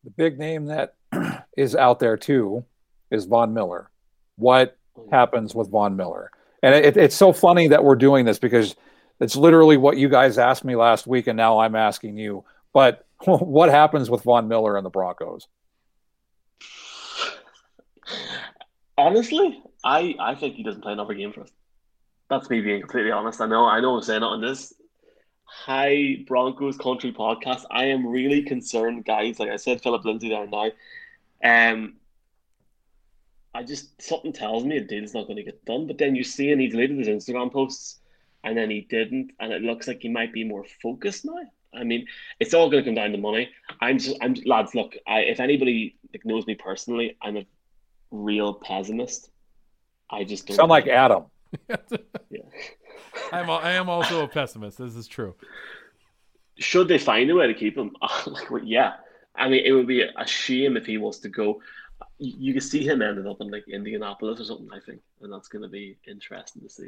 [0.06, 0.96] The big name that
[1.58, 2.63] is out there too
[3.12, 3.89] is Von Miller.
[4.38, 4.78] What
[5.12, 6.32] happens with Von Miller?
[6.62, 8.76] And it, it's so funny that we're doing this because
[9.19, 12.43] it's literally what you guys asked me last week, and now I'm asking you.
[12.74, 15.48] But what happens with Von Miller and the Broncos?
[18.98, 21.52] Honestly, I, I think he doesn't play another game for us.
[22.30, 23.39] That's me being completely honest.
[23.39, 24.74] I know I know I'm saying it on this
[25.43, 27.65] high Broncos country podcast.
[27.69, 29.39] I am really concerned, guys.
[29.39, 30.71] Like I said, Phillip Lindsay there now.
[31.43, 31.93] Um,
[33.56, 35.88] I just something tells me a deal's not going to get done.
[35.88, 38.00] But then you see, and he deleted his Instagram posts,
[38.44, 41.39] and then he didn't, and it looks like he might be more focused now.
[41.74, 42.06] I mean,
[42.39, 43.50] it's all going to come down to money.
[43.80, 44.76] I'm just, I'm lads.
[44.76, 47.46] Look, I, if anybody like, knows me personally, I'm a
[48.12, 49.30] real pessimist.
[50.10, 51.26] I just don't sound like Adam.
[52.30, 52.41] yeah.
[53.32, 54.78] I'm a, I am also a pessimist.
[54.78, 55.34] This is true.
[56.58, 57.96] Should they find a way to keep him?
[58.26, 58.96] like, well, yeah.
[59.34, 61.62] I mean, it would be a shame if he was to go.
[62.17, 64.69] You, can see him ending up in like Indianapolis or something.
[64.73, 66.88] I think, and that's going to be interesting to see.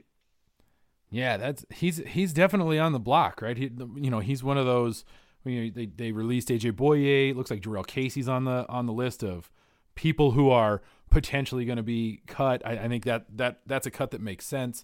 [1.09, 3.57] Yeah, that's he's he's definitely on the block, right?
[3.57, 5.05] He, you know, he's one of those
[5.47, 7.31] I mean, they they released AJ Bouye.
[7.31, 9.49] It looks like Jurrell Casey's on the on the list of
[9.95, 12.61] people who are potentially going to be cut.
[12.65, 14.83] I, I, think that that that's a cut that makes sense.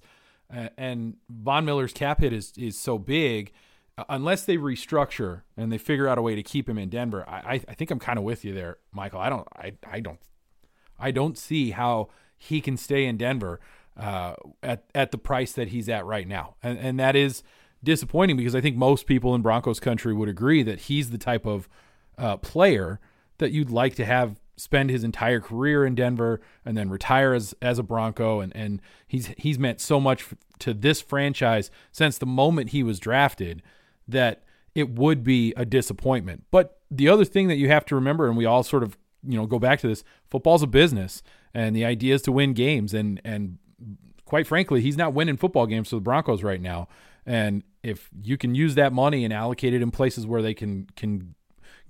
[0.54, 3.52] Uh, and Von Miller's cap hit is is so big.
[3.98, 7.28] Uh, unless they restructure and they figure out a way to keep him in Denver,
[7.28, 9.20] I, I think I'm kind of with you there, Michael.
[9.20, 10.20] I don't I, I don't
[11.00, 13.60] I don't see how he can stay in Denver
[13.98, 17.44] uh, at at the price that he's at right now, and and that is
[17.84, 21.46] disappointing because I think most people in Broncos country would agree that he's the type
[21.46, 21.68] of
[22.18, 23.00] uh, player
[23.38, 27.54] that you'd like to have spend his entire career in Denver and then retire as
[27.62, 28.40] as a Bronco.
[28.40, 30.26] And and he's he's meant so much
[30.60, 33.62] to this franchise since the moment he was drafted
[34.08, 34.44] that
[34.76, 36.46] it would be a disappointment.
[36.52, 39.38] But the other thing that you have to remember and we all sort of, you
[39.38, 42.94] know, go back to this, football's a business and the idea is to win games
[42.94, 43.58] and and
[44.26, 46.88] quite frankly, he's not winning football games for the Broncos right now.
[47.26, 50.88] And if you can use that money and allocate it in places where they can
[50.96, 51.36] can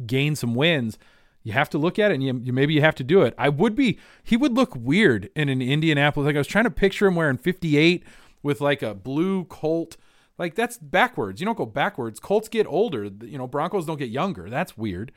[0.05, 0.97] gain some wins,
[1.43, 3.33] you have to look at it and you, you, maybe you have to do it.
[3.37, 6.25] I would be he would look weird in an Indianapolis.
[6.25, 8.03] Like I was trying to picture him wearing 58
[8.41, 9.97] with like a blue Colt.
[10.43, 11.39] Like that's backwards.
[11.39, 12.19] You don't go backwards.
[12.19, 13.05] Colts get older.
[13.05, 14.49] You know, Broncos don't get younger.
[14.49, 15.13] That's weird.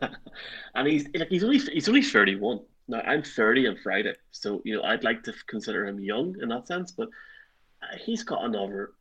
[0.76, 2.60] and he's like he's only he's only 31.
[2.86, 6.48] Now I'm 30 on Friday, so you know I'd like to consider him young in
[6.50, 7.08] that sense, but
[7.82, 8.92] uh, he's got another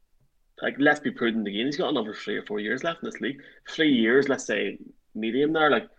[0.63, 1.67] like let's be prudent again.
[1.67, 3.39] He's got another three or four years left in this league.
[3.69, 4.79] Three years, let's say
[5.13, 5.69] medium there.
[5.69, 5.89] Like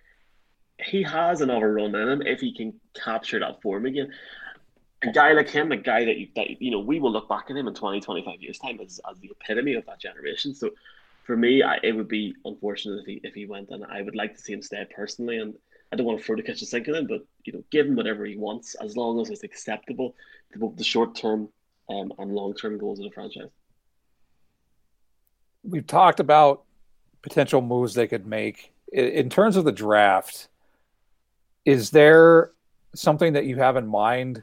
[0.81, 4.11] he has another run in him if he can capture that form again.
[5.03, 7.47] A guy like him, a guy that you, that you know, we will look back
[7.49, 10.55] at him in 20, 25 years time as, as the epitome of that generation.
[10.55, 10.71] So
[11.25, 14.17] for me, I, it would be unfortunate if he if he went, and I would
[14.17, 15.39] like to see him stay personally.
[15.39, 15.55] And
[15.93, 17.97] I don't want to throw the kitchen sink at him, but you know, give him
[17.97, 20.15] whatever he wants as long as it's acceptable
[20.53, 21.49] to both the short term
[21.89, 23.51] um, and long term goals of the franchise.
[25.63, 26.65] We've talked about
[27.23, 30.49] potential moves they could make in terms of the draft.
[31.65, 32.53] Is there
[32.95, 34.43] something that you have in mind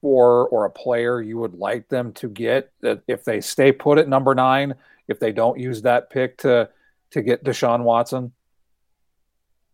[0.00, 3.98] for or a player you would like them to get that if they stay put
[3.98, 4.74] at number nine,
[5.08, 6.68] if they don't use that pick to
[7.10, 8.32] to get Deshaun Watson?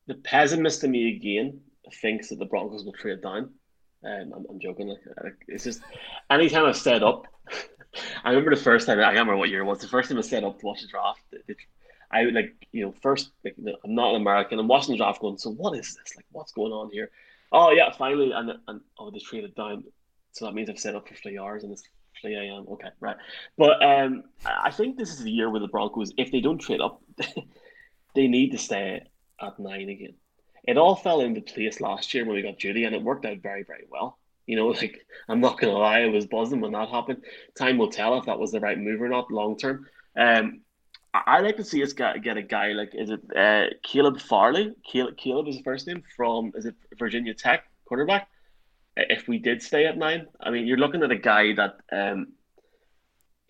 [0.06, 1.60] The pessimist in me again
[2.00, 3.50] thinks that the Broncos will trade down.
[4.04, 4.88] Um, I'm, I'm, joking.
[4.88, 5.80] Like, it's just
[6.28, 7.26] anytime I've set up,
[8.24, 8.98] I remember the first time.
[8.98, 9.78] I can't remember what year it was.
[9.78, 11.54] The first time I set up to watch the draft, the,
[12.10, 14.58] I would like you know first like, I'm not an American.
[14.58, 15.38] I'm watching the draft going.
[15.38, 16.16] So what is this?
[16.16, 17.10] Like what's going on here?
[17.52, 19.84] Oh yeah, finally and and oh they traded down.
[20.32, 21.82] So that means I've set up for three hours and it's
[22.20, 22.66] three a.m.
[22.70, 23.16] Okay, right.
[23.56, 26.80] But um, I think this is the year where the Broncos, if they don't trade
[26.80, 27.02] up,
[28.14, 29.02] they need to stay
[29.40, 30.14] at nine again.
[30.64, 33.38] It all fell into place last year when we got Jeudy, and it worked out
[33.38, 34.18] very very well.
[34.46, 37.24] You know, like I'm not gonna lie, I was buzzing when that happened.
[37.56, 39.86] Time will tell if that was the right move or not long term.
[40.16, 40.60] Um,
[41.14, 44.74] I like to see us get, get a guy like is it uh, Caleb Farley?
[44.90, 48.28] Caleb, Caleb is his first name from is it Virginia Tech quarterback?
[48.96, 52.28] If we did stay at nine, I mean you're looking at a guy that um,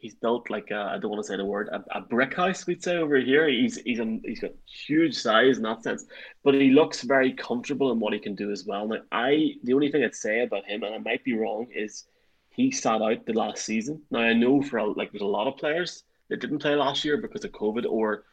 [0.02, 2.82] he's built like I don't want to say the word a, a, brick house we'd
[2.82, 3.48] say over here.
[3.48, 6.04] He's he's a, he's got huge size in that sense,
[6.42, 8.86] but he looks very comfortable in what he can do as well.
[8.88, 12.04] Now I the only thing I'd say about him, and I might be wrong, is
[12.50, 14.02] he sat out the last season.
[14.10, 17.16] Now I know for like there's a lot of players that didn't play last year
[17.16, 18.24] because of COVID or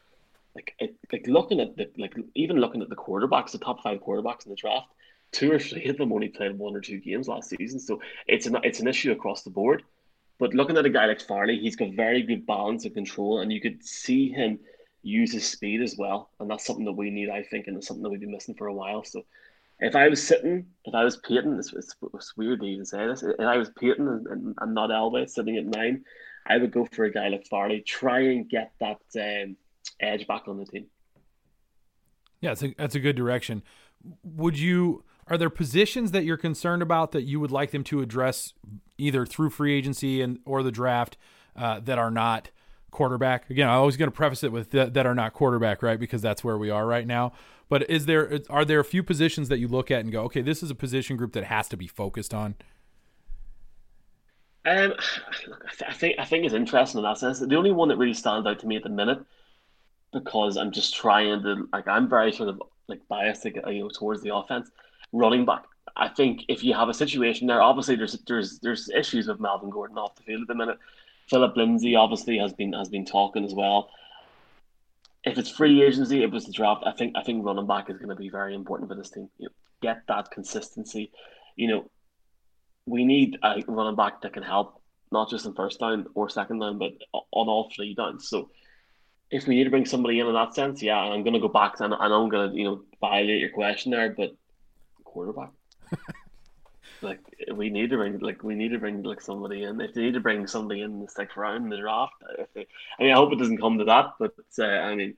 [0.56, 0.76] like
[1.12, 4.50] like looking at the like even looking at the quarterbacks, the top five quarterbacks in
[4.50, 4.88] the draft,
[5.32, 7.80] two or three of them only played one or two games last season.
[7.80, 9.84] So it's an it's an issue across the board.
[10.40, 13.52] But looking at a guy like Farley, he's got very good balance and control, and
[13.52, 14.60] you could see him
[15.02, 16.30] use his speed as well.
[16.40, 18.56] And that's something that we need, I think, and it's something that we've been missing
[18.56, 19.04] for a while.
[19.04, 19.26] So
[19.80, 23.06] if I was sitting, if I was Paton, it's, it's, it's weird to even say
[23.06, 26.06] this, if I was Paton and, and, and not Elway sitting at nine,
[26.48, 27.82] I would go for a guy like Farley.
[27.82, 29.58] Try and get that um,
[30.00, 30.86] edge back on the team.
[32.40, 33.62] Yeah, that's a, that's a good direction.
[34.24, 35.04] Would you?
[35.30, 38.54] Are there positions that you're concerned about that you would like them to address
[38.98, 41.18] either through free agency and or the draft
[41.56, 42.50] uh, that are not
[42.90, 43.48] quarterback?
[43.50, 46.00] Again, I always going to preface it with that, that are not quarterback, right?
[46.00, 47.34] Because that's where we are right now.
[47.70, 50.42] But is there are there a few positions that you look at and go, okay,
[50.42, 52.56] this is a position group that has to be focused on?
[54.66, 54.94] Um,
[55.88, 57.40] I think I think it's interesting in that sense.
[57.40, 59.20] The only one that really stands out to me at the minute,
[60.12, 64.24] because I'm just trying to like I'm very sort of like biased, you know, towards
[64.24, 64.72] the offense.
[65.12, 65.64] Running back,
[65.96, 69.70] I think if you have a situation there, obviously there's there's there's issues with Melvin
[69.70, 70.78] Gordon off the field at the minute.
[71.30, 73.90] Phillip Lindsay obviously has been has been talking as well.
[75.24, 77.98] If it's free agency, it was the draft, I think I think running back is
[77.98, 79.30] going to be very important for this team.
[79.38, 81.12] You know, get that consistency.
[81.56, 81.92] You know,
[82.86, 86.60] we need a running back that can help not just in first down or second
[86.60, 88.30] down, but on all three downs.
[88.30, 88.50] So
[89.32, 91.48] if we need to bring somebody in in that sense, yeah, I'm going to go
[91.48, 94.36] back and, and I'm going to you know violate your question there, but
[95.10, 95.52] quarterback.
[97.02, 97.20] like
[97.54, 99.82] we need to bring like we need to bring like somebody in.
[99.82, 102.68] If they need to bring somebody in the sixth round in the draft, if they,
[103.00, 105.16] I mean, I hope it doesn't come to that, but uh, I mean,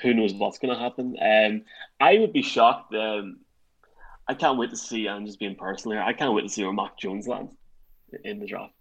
[0.00, 1.16] who knows what's going to happen?
[1.20, 1.62] Um,
[2.00, 2.94] I would be shocked.
[2.94, 3.40] Um,
[4.28, 5.08] I can't wait to see.
[5.08, 6.06] I'm just being personal here.
[6.06, 7.54] I can't wait to see where Mac Jones lands
[8.24, 8.72] in the draft.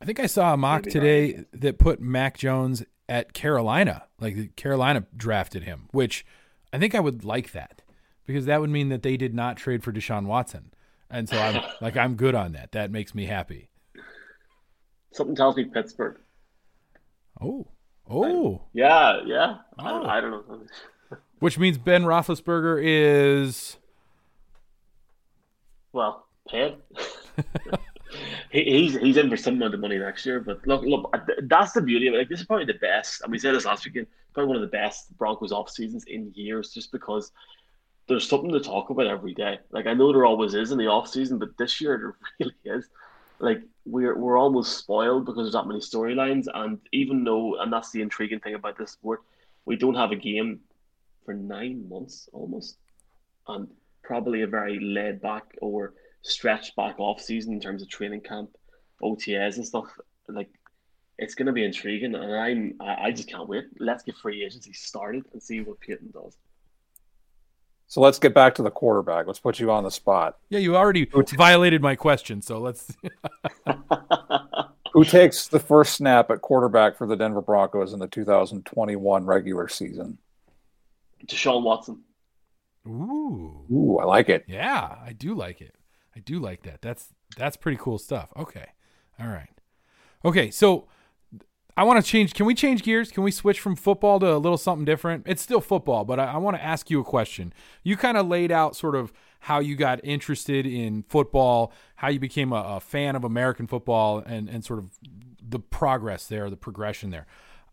[0.00, 4.04] I think I saw a mock today that put Mac Jones at Carolina.
[4.20, 6.26] Like Carolina drafted him, which
[6.72, 7.82] I think I would like that
[8.26, 10.72] because that would mean that they did not trade for Deshaun Watson.
[11.08, 12.72] And so I'm like I'm good on that.
[12.72, 13.68] That makes me happy.
[15.12, 16.18] Something tells me Pittsburgh.
[17.40, 17.66] Oh.
[18.08, 18.56] Oh.
[18.56, 19.56] I, yeah, yeah.
[19.78, 20.02] Oh.
[20.02, 20.60] I, I don't know.
[21.38, 23.76] Which means Ben Roethlisberger is
[25.92, 26.76] well paid.
[28.50, 30.40] he, he's he's in for some amount of money next year.
[30.40, 32.18] But look, look, that's the beauty of it.
[32.18, 34.06] Like this is probably the best, and we said this last weekend.
[34.32, 37.32] Probably one of the best Broncos off seasons in years, just because
[38.08, 39.58] there's something to talk about every day.
[39.70, 42.14] Like I know there always is in the off season, but this year there
[42.64, 42.88] really is.
[43.38, 47.90] Like we're we're almost spoiled because there's that many storylines, and even though, and that's
[47.90, 49.22] the intriguing thing about this sport,
[49.64, 50.60] we don't have a game
[51.24, 52.78] for nine months almost,
[53.48, 53.68] and
[54.02, 55.92] probably a very laid back or
[56.22, 58.50] stretched back off season in terms of training camp,
[59.02, 59.86] OTAs and stuff.
[60.28, 60.50] Like
[61.18, 63.64] it's going to be intriguing, and I'm I, I just can't wait.
[63.78, 66.36] Let's get free agency started and see what Paton does.
[67.88, 69.26] So let's get back to the quarterback.
[69.26, 70.38] Let's put you on the spot.
[70.48, 72.96] Yeah, you already violated my question, so let's.
[74.92, 79.68] Who takes the first snap at quarterback for the Denver Broncos in the 2021 regular
[79.68, 80.18] season?
[81.26, 82.02] Deshaun Watson.
[82.86, 83.64] Ooh.
[83.70, 84.44] Ooh, I like it.
[84.46, 85.74] Yeah, I do like it.
[86.14, 86.80] I do like that.
[86.82, 88.30] That's that's pretty cool stuff.
[88.36, 88.66] Okay.
[89.20, 89.50] All right.
[90.24, 90.88] Okay, so
[91.76, 92.32] I want to change.
[92.32, 93.10] Can we change gears?
[93.10, 95.24] Can we switch from football to a little something different?
[95.26, 97.52] It's still football, but I, I want to ask you a question.
[97.82, 102.18] You kind of laid out sort of how you got interested in football, how you
[102.18, 104.98] became a, a fan of American football, and and sort of
[105.46, 107.26] the progress there, the progression there.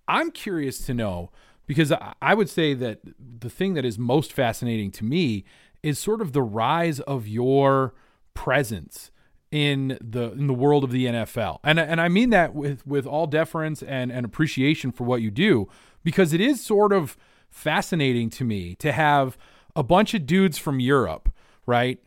[0.08, 1.32] I'm curious to know
[1.66, 3.00] because I would say that
[3.39, 5.46] the thing that is most fascinating to me
[5.82, 7.94] is sort of the rise of your
[8.34, 9.12] presence
[9.54, 11.60] in the in the world of the NFL.
[11.63, 15.32] And and I mean that with with all deference and and appreciation for what you
[15.32, 15.70] do
[16.04, 17.16] because it is sort of
[17.50, 19.38] fascinating to me to have
[19.76, 21.32] a bunch of dudes from Europe,
[21.66, 22.00] right?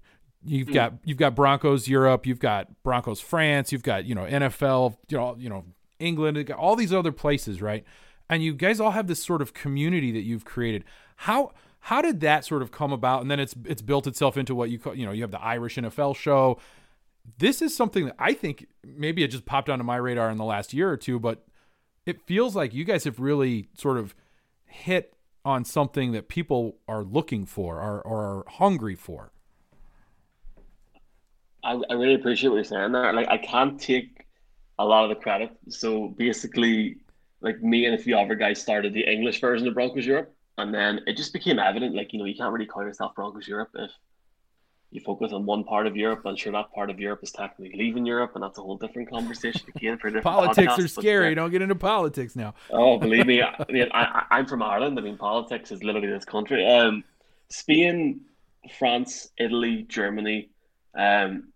[0.44, 0.74] You've mm.
[0.74, 5.16] got you've got Broncos Europe, you've got Broncos France, you've got, you know, NFL, you
[5.16, 5.64] know, you know,
[6.00, 7.84] England, all these other places, right?
[8.28, 10.84] and you guys all have this sort of community that you've created.
[11.16, 13.22] How how did that sort of come about?
[13.22, 15.42] And then it's it's built itself into what you call you know you have the
[15.42, 16.58] Irish NFL show.
[17.38, 20.44] This is something that I think maybe it just popped onto my radar in the
[20.44, 21.46] last year or two, but
[22.04, 24.14] it feels like you guys have really sort of
[24.64, 29.32] hit on something that people are looking for or, or are hungry for.
[31.62, 33.12] I, I really appreciate what you're saying there.
[33.12, 34.26] Like I can't take
[34.78, 35.50] a lot of the credit.
[35.68, 36.98] So basically,
[37.40, 40.72] like me and a few other guys started the English version of Broncos Europe, and
[40.72, 43.70] then it just became evident, like you know, you can't really call yourself Broncos Europe
[43.74, 43.90] if
[44.96, 46.24] you focus on one part of Europe.
[46.24, 49.08] and sure that part of Europe is technically leaving Europe, and that's a whole different
[49.10, 50.24] conversation again for different.
[50.24, 51.32] politics podcasts, are scary.
[51.32, 52.54] Uh, Don't get into politics now.
[52.70, 54.98] oh, believe me, I, mean, I, am from Ireland.
[54.98, 56.66] I mean, politics is literally this country.
[56.66, 57.04] Um,
[57.50, 58.22] Spain,
[58.78, 60.50] France, Italy, Germany.
[60.98, 61.52] Um,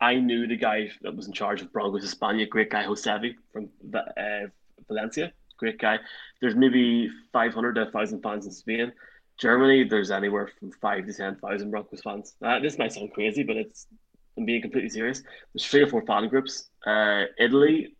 [0.00, 3.68] I knew the guy that was in charge of Broncos España, great guy Josevi from
[3.94, 4.46] uh,
[4.88, 5.98] Valencia, great guy.
[6.40, 8.92] There's maybe 500 to 1,000 fans in Spain.
[9.40, 12.34] Germany, there's anywhere from five to 10,000 Broncos fans.
[12.42, 13.86] Uh, this might sound crazy, but it's
[14.36, 15.22] I'm being completely serious.
[15.52, 16.68] There's three or four fan groups.
[16.86, 17.96] Uh, Italy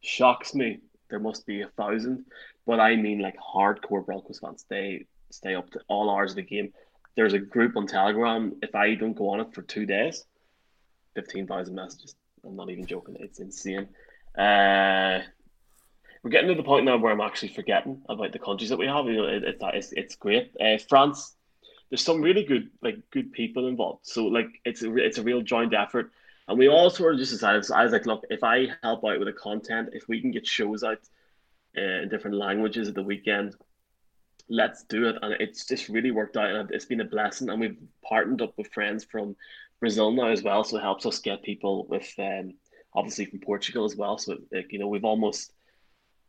[0.00, 0.78] shocks me.
[1.10, 2.24] There must be a thousand,
[2.64, 4.64] but I mean like hardcore Broncos fans.
[4.68, 6.72] They stay up to all hours of the game.
[7.16, 8.54] There's a group on Telegram.
[8.62, 10.24] If I don't go on it for two days,
[11.16, 12.14] 15,000 messages.
[12.44, 13.16] I'm not even joking.
[13.20, 13.88] It's insane.
[14.38, 15.20] Uh,
[16.22, 18.86] we're getting to the point now where I'm actually forgetting about the countries that we
[18.86, 19.06] have.
[19.06, 20.52] You know, it, it, it's, it's great.
[20.60, 21.34] Uh, France,
[21.90, 24.06] there's some really good like good people involved.
[24.06, 26.12] So like it's a it's a real joint effort,
[26.46, 27.64] and we all sort of just decided.
[27.64, 30.30] So I was like, look, if I help out with the content, if we can
[30.30, 31.00] get shows out
[31.76, 33.56] uh, in different languages at the weekend,
[34.48, 35.16] let's do it.
[35.20, 37.48] And it's just really worked out, and it's been a blessing.
[37.48, 37.78] And we've
[38.08, 39.34] partnered up with friends from
[39.80, 42.54] Brazil now as well, so it helps us get people with um,
[42.94, 44.18] obviously from Portugal as well.
[44.18, 45.52] So like you know we've almost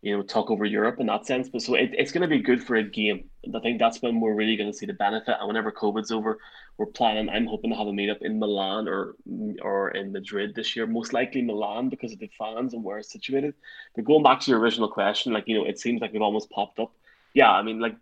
[0.03, 1.47] you know, talk over Europe in that sense.
[1.47, 3.29] But so it, it's going to be good for a game.
[3.55, 5.37] I think that's when we're really going to see the benefit.
[5.39, 6.39] And whenever COVID's over,
[6.77, 7.29] we're planning.
[7.29, 9.15] I'm hoping to have a meetup in Milan or
[9.61, 10.85] or in Madrid this year.
[10.85, 13.53] Most likely Milan because of the fans and where it's situated.
[13.95, 16.49] But going back to your original question, like you know, it seems like we've almost
[16.49, 16.91] popped up.
[17.33, 17.95] Yeah, I mean, like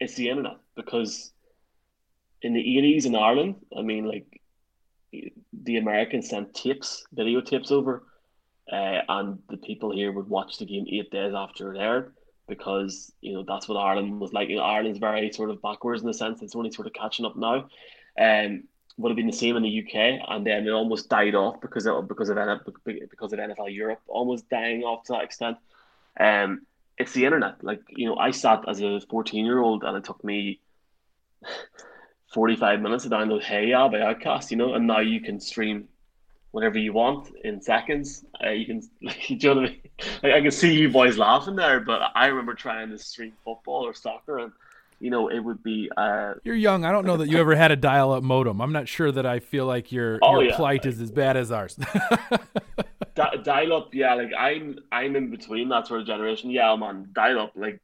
[0.00, 1.32] it's the internet because
[2.40, 4.40] in the 80s in Ireland, I mean, like
[5.12, 8.04] the Americans sent tapes, videotapes over
[8.70, 12.12] uh, and the people here would watch the game eight days after it aired
[12.48, 14.48] because you know that's what Ireland was like.
[14.48, 17.24] You know, Ireland's very sort of backwards in the sense it's only sort of catching
[17.24, 17.68] up now.
[18.20, 18.64] Um,
[18.96, 21.86] would have been the same in the UK, and then it almost died off because
[21.86, 25.56] of because of because of NFL Europe almost dying off to that extent.
[26.18, 26.66] Um,
[26.98, 27.64] it's the internet.
[27.64, 30.60] Like you know, I sat as a fourteen year old, and it took me.
[32.32, 35.88] 45 minutes to download Hey Ya by OutKast, you know, and now you can stream
[36.52, 38.24] whenever you want in seconds.
[38.44, 39.80] Uh, you can, like, you know what I mean?
[40.22, 43.86] Like, I can see you boys laughing there, but I remember trying to stream football
[43.86, 44.52] or soccer, and
[44.98, 45.90] you know, it would be.
[45.96, 46.84] Uh, you're young.
[46.84, 48.60] I don't know that you ever had a dial-up modem.
[48.60, 50.56] I'm not sure that I feel like your oh, your yeah.
[50.56, 51.78] plight is as bad as ours.
[53.14, 54.14] dial-up, yeah.
[54.14, 56.50] Like I'm, I'm in between that sort of generation.
[56.50, 57.80] Yeah, I'm on dial-up, like.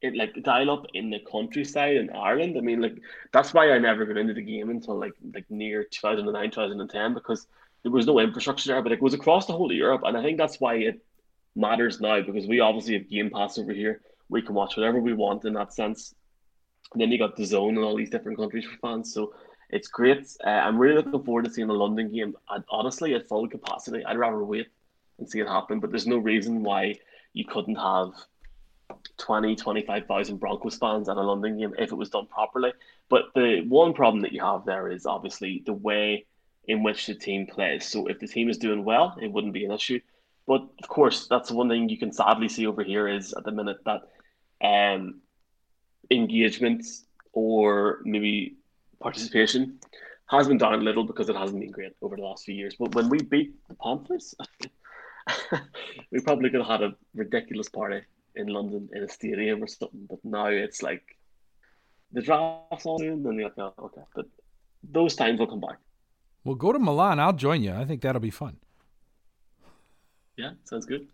[0.00, 2.56] It like dial up in the countryside in Ireland.
[2.56, 5.82] I mean, like that's why I never got into the game until like like near
[5.82, 7.48] 2009, 2010 because
[7.88, 10.22] there was no infrastructure there, but it goes across the whole of Europe, and I
[10.22, 11.04] think that's why it
[11.56, 14.00] matters now because we obviously have Game Pass over here.
[14.28, 16.14] We can watch whatever we want in that sense.
[16.92, 19.34] And then you got DAZN and all these different countries for fans, so
[19.70, 20.26] it's great.
[20.44, 22.34] Uh, I'm really looking forward to seeing the London game.
[22.48, 24.68] I'd, honestly, at full capacity, I'd rather wait
[25.18, 25.80] and see it happen.
[25.80, 26.96] But there's no reason why
[27.34, 28.12] you couldn't have
[29.18, 32.72] 20, 25,000 Broncos fans at a London game if it was done properly.
[33.10, 36.24] But the one problem that you have there is obviously the way
[36.68, 37.86] in which the team plays.
[37.86, 40.00] So if the team is doing well, it wouldn't be an issue.
[40.46, 43.52] But of course, that's one thing you can sadly see over here is at the
[43.52, 44.02] minute that
[44.62, 45.20] um,
[46.10, 46.84] engagement
[47.32, 48.56] or maybe
[49.00, 49.78] participation
[50.26, 52.76] has been down a little because it hasn't been great over the last few years.
[52.78, 54.34] But when we beat the Panthers,
[56.12, 58.02] we probably could have had a ridiculous party
[58.34, 60.06] in London in a stadium or something.
[60.08, 61.02] But now it's like
[62.12, 64.02] the draft's in, and you're like, oh, okay.
[64.14, 64.26] But
[64.82, 65.78] those times will come back.
[66.44, 67.20] Well, go to Milan.
[67.20, 67.72] I'll join you.
[67.72, 68.56] I think that'll be fun.
[70.36, 71.08] Yeah, sounds good.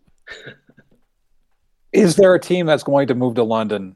[1.91, 3.95] Is there a team that's going to move to London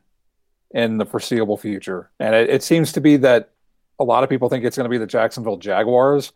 [0.72, 2.10] in the foreseeable future?
[2.20, 3.52] And it, it seems to be that
[4.00, 6.32] a lot of people think it's going to be the Jacksonville Jaguars.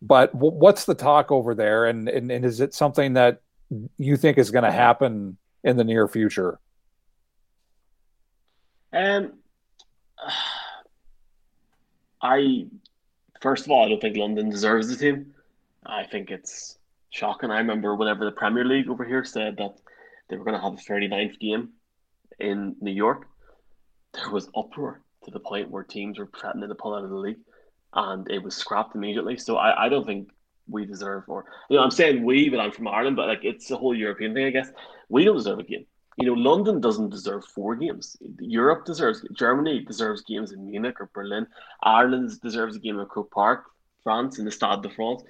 [0.00, 1.86] But w- what's the talk over there?
[1.86, 3.40] And, and, and is it something that
[3.98, 6.58] you think is going to happen in the near future?
[8.92, 9.32] Um,
[12.20, 12.66] I
[13.42, 15.34] First of all, I don't think London deserves the team.
[15.84, 16.78] I think it's
[17.10, 17.50] shocking.
[17.50, 19.74] I remember whenever the Premier League over here said that
[20.30, 21.70] they were going to have a 39th game
[22.38, 23.26] in New York,
[24.14, 27.16] there was uproar to the point where teams were threatening to pull out of the
[27.16, 27.40] league
[27.94, 29.36] and it was scrapped immediately.
[29.36, 30.30] So I, I don't think
[30.68, 33.72] we deserve, or, you know, I'm saying we, but I'm from Ireland, but like it's
[33.72, 34.70] a whole European thing, I guess.
[35.08, 35.86] We don't deserve a game.
[36.18, 38.16] You know, London doesn't deserve four games.
[38.38, 41.46] Europe deserves, Germany deserves games in Munich or Berlin.
[41.82, 43.64] Ireland deserves a game at Croke Park,
[44.02, 45.22] France, in the Stade de France.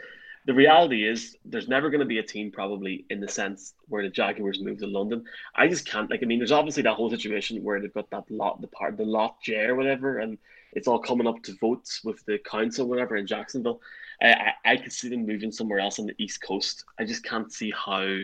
[0.45, 4.03] The reality is, there's never going to be a team probably in the sense where
[4.03, 5.25] the Jaguars move to London.
[5.55, 6.21] I just can't like.
[6.23, 9.05] I mean, there's obviously that whole situation where they've got that lot, the part, the
[9.05, 10.37] lot J or whatever, and
[10.73, 13.81] it's all coming up to votes with the council, whatever, in Jacksonville.
[14.21, 16.85] I, I, I could see them moving somewhere else on the East Coast.
[16.99, 18.19] I just can't see how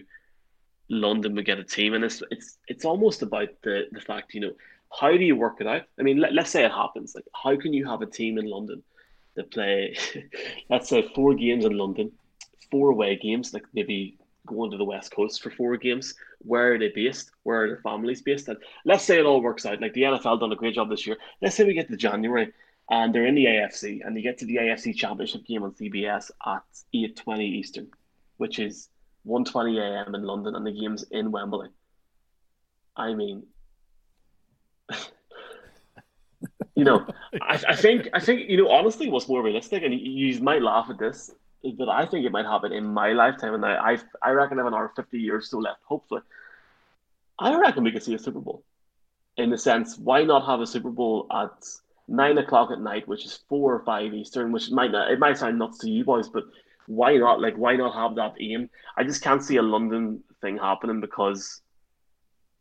[0.88, 4.40] London would get a team, and it's it's it's almost about the the fact you
[4.40, 4.52] know
[4.92, 5.82] how do you work it out?
[5.98, 7.14] I mean, let, let's say it happens.
[7.14, 8.82] Like, how can you have a team in London
[9.34, 9.96] that play,
[10.70, 12.12] let's say, four games in London,
[12.70, 14.16] four away games, like maybe
[14.46, 16.14] going to the West Coast for four games?
[16.38, 17.30] Where are they based?
[17.42, 18.48] Where are their families based?
[18.48, 19.80] And let's say it all works out.
[19.80, 21.18] Like the NFL done a great job this year.
[21.42, 22.52] Let's say we get to January
[22.90, 26.30] and they're in the AFC and they get to the AFC Championship game on CBS
[26.46, 26.62] at
[26.94, 27.88] eight twenty Eastern,
[28.38, 28.88] which is
[29.28, 30.14] 1:20 a.m.
[30.14, 31.68] in London, and the game's in Wembley.
[32.96, 33.44] I mean,
[36.74, 37.06] you know,
[37.42, 40.62] I, I, think I think you know honestly, what's more realistic, and you, you might
[40.62, 41.30] laugh at this,
[41.76, 44.62] but I think it might happen in my lifetime, and I I, I reckon I
[44.62, 45.82] have another 50 years still left.
[45.84, 46.22] Hopefully,
[47.38, 48.64] I reckon we could see a Super Bowl.
[49.36, 51.64] In the sense, why not have a Super Bowl at
[52.08, 55.38] nine o'clock at night, which is four or five Eastern, which might not it might
[55.38, 56.44] sound nuts to you boys, but
[56.88, 57.40] why not?
[57.40, 58.70] Like, why not have that aim?
[58.96, 61.60] I just can't see a London thing happening because,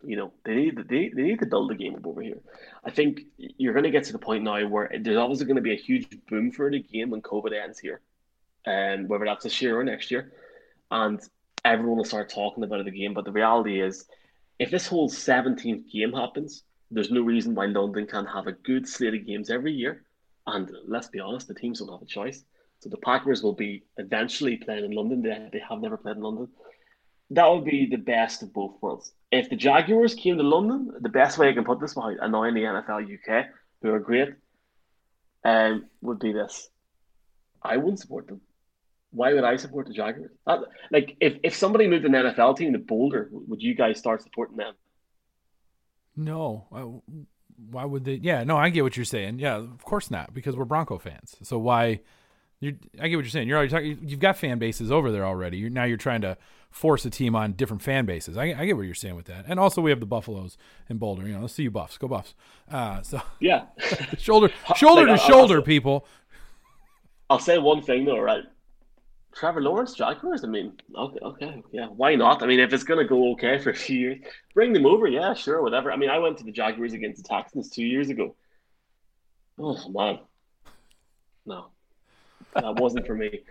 [0.04, 2.40] you know, they need they, they need to build a game up over here.
[2.84, 5.62] I think you're going to get to the point now where there's obviously going to
[5.62, 8.02] be a huge boom for the game when COVID ends here,
[8.66, 10.34] and whether that's this year or next year,
[10.92, 11.22] and
[11.64, 13.14] everyone will start talking about the game.
[13.14, 14.06] But the reality is,
[14.60, 18.88] if this whole 17th game happens, there's no reason why London can't have a good
[18.88, 20.04] slate of games every year.
[20.46, 22.44] And let's be honest, the teams don't have a choice.
[22.80, 25.22] So the Packers will be eventually playing in London.
[25.22, 26.48] They, they have never played in London.
[27.32, 29.12] That would be the best of both worlds.
[29.32, 32.54] If the Jaguars came to London, the best way I can put this without annoying
[32.54, 33.48] the NFL UK,
[33.82, 34.30] who are great,
[35.44, 36.70] um, would be this.
[37.62, 38.42] I wouldn't support them.
[39.12, 40.32] Why would I support the Jaguars?
[40.46, 40.60] That,
[40.92, 44.58] like, if, if somebody moved an NFL team to Boulder, would you guys start supporting
[44.58, 44.74] them?
[46.16, 47.04] No.
[47.72, 48.16] why would they?
[48.16, 49.40] Yeah, no, I get what you're saying.
[49.40, 51.36] Yeah, of course not, because we're Bronco fans.
[51.44, 52.02] So why?
[52.62, 53.48] I get what you're saying.
[53.48, 54.00] You're already talking.
[54.10, 55.58] You've got fan bases over there already.
[55.58, 56.38] You're, now you're trying to
[56.72, 58.36] force a team on different fan bases.
[58.36, 59.46] I, I, get what you're saying with that.
[59.48, 60.58] And also, we have the Buffaloes
[60.90, 61.28] in Boulder.
[61.28, 61.98] You know, let's see you Buffs.
[62.00, 62.34] Go Buffs.
[62.70, 63.66] Uh, so yeah,
[64.18, 66.06] shoulder shoulder like, to I'll, shoulder, I'll, people.
[67.30, 68.44] I'll say one thing though, right?
[69.36, 70.44] Trevor Lawrence, Jaguars.
[70.44, 72.42] I mean, okay, okay, yeah, why not?
[72.42, 74.20] I mean, if it's gonna go okay for a few years,
[74.56, 75.08] bring them over.
[75.08, 75.92] Yeah, sure, whatever.
[75.92, 78.36] I mean, I went to the Jaguars against the Texans two years ago.
[79.60, 80.20] Oh man,
[81.46, 81.68] no,
[82.62, 83.42] that wasn't for me.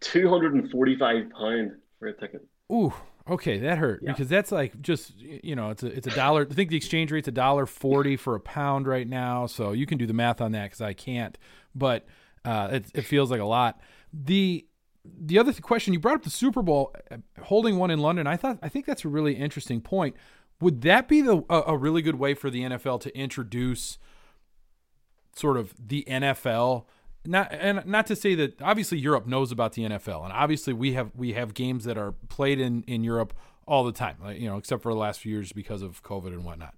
[0.00, 2.46] Two hundred and forty-five pound for a ticket.
[2.72, 2.92] Ooh,
[3.28, 4.12] okay, that hurt yeah.
[4.12, 6.46] because that's like just you know, it's a it's a dollar.
[6.50, 9.86] I think the exchange rate's a dollar forty for a pound right now, so you
[9.86, 11.36] can do the math on that because I can't,
[11.74, 12.06] but
[12.44, 13.80] uh, it, it feels like a lot.
[14.12, 14.66] The
[15.04, 18.26] the other question you brought up the Super Bowl, uh, holding one in London.
[18.26, 20.16] I thought I think that's a really interesting point.
[20.60, 23.98] Would that be the a, a really good way for the NFL to introduce
[25.34, 26.84] sort of the NFL?
[27.26, 30.92] Not and not to say that obviously Europe knows about the NFL, and obviously we
[30.92, 33.32] have we have games that are played in in Europe
[33.66, 36.28] all the time, like, you know, except for the last few years because of COVID
[36.28, 36.74] and whatnot.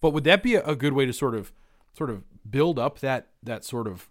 [0.00, 1.52] But would that be a, good way to sort of
[1.96, 4.08] sort of build up that that sort of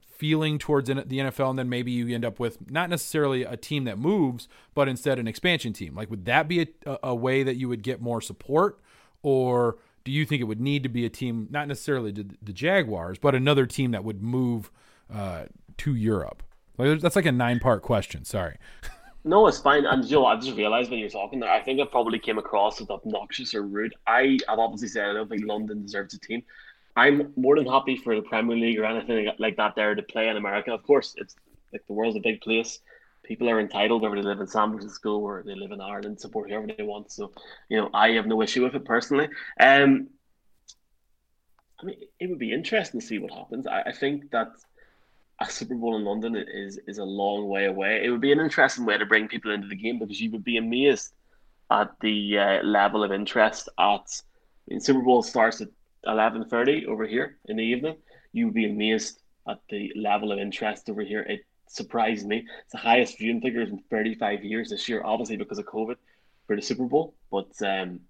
[0.00, 3.84] feeling towards the NFL, and then maybe you end up with not necessarily a team
[3.84, 5.94] that moves, but instead an expansion team.
[5.94, 8.78] Like, would that be a, a way that you would get more support,
[9.22, 13.18] or do you think it would need to be a team, not necessarily the Jaguars,
[13.18, 14.70] but another team that would move
[15.12, 15.44] uh,
[15.78, 16.42] to Europe?
[16.78, 18.24] Like, that's like a nine-part question.
[18.24, 18.56] Sorry.
[19.24, 19.86] No, it's fine.
[19.86, 22.38] And you know, I just realized when you're talking there, I think I probably came
[22.38, 23.94] across as obnoxious or rude.
[24.06, 26.42] I have obviously said I don't think London deserves a team.
[26.96, 30.28] I'm more than happy for the Premier League or anything like that there to play
[30.28, 30.72] in America.
[30.72, 31.36] Of course, it's
[31.72, 32.80] like the world's a big place.
[33.22, 36.50] People are entitled, whether they live in San Francisco or they live in Ireland, support
[36.50, 37.12] whoever they want.
[37.12, 37.32] So,
[37.68, 39.28] you know, I have no issue with it personally.
[39.60, 40.08] Um,
[41.80, 43.66] I mean, it would be interesting to see what happens.
[43.66, 44.48] I, I think that
[45.48, 48.04] a Super Bowl in London is is a long way away.
[48.04, 50.44] It would be an interesting way to bring people into the game because you would
[50.44, 51.12] be amazed
[51.70, 54.22] at the uh, level of interest at.
[54.64, 55.68] I mean, Super Bowl starts at
[56.06, 57.96] eleven thirty over here in the evening,
[58.32, 61.20] you would be amazed at the level of interest over here.
[61.20, 62.46] It surprised me.
[62.62, 65.96] It's the highest viewing figures in thirty five years this year, obviously because of COVID
[66.46, 67.14] for the Super Bowl.
[67.30, 68.00] But um,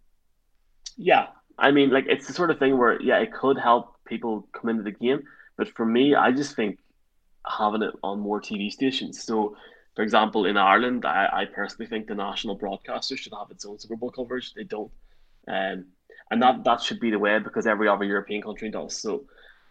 [0.97, 1.29] yeah,
[1.59, 4.71] I mean, like it's the sort of thing where yeah, it could help people come
[4.71, 5.23] into the game.
[5.57, 6.79] But for me, I just think
[7.47, 9.23] having it on more TV stations.
[9.23, 9.57] So,
[9.95, 13.79] for example, in Ireland, I, I personally think the national broadcaster should have its own
[13.79, 14.55] Super Bowl coverage.
[14.55, 14.91] They don't.
[15.49, 15.87] Um,
[16.31, 18.97] and that that should be the way because every other European country does.
[18.97, 19.25] So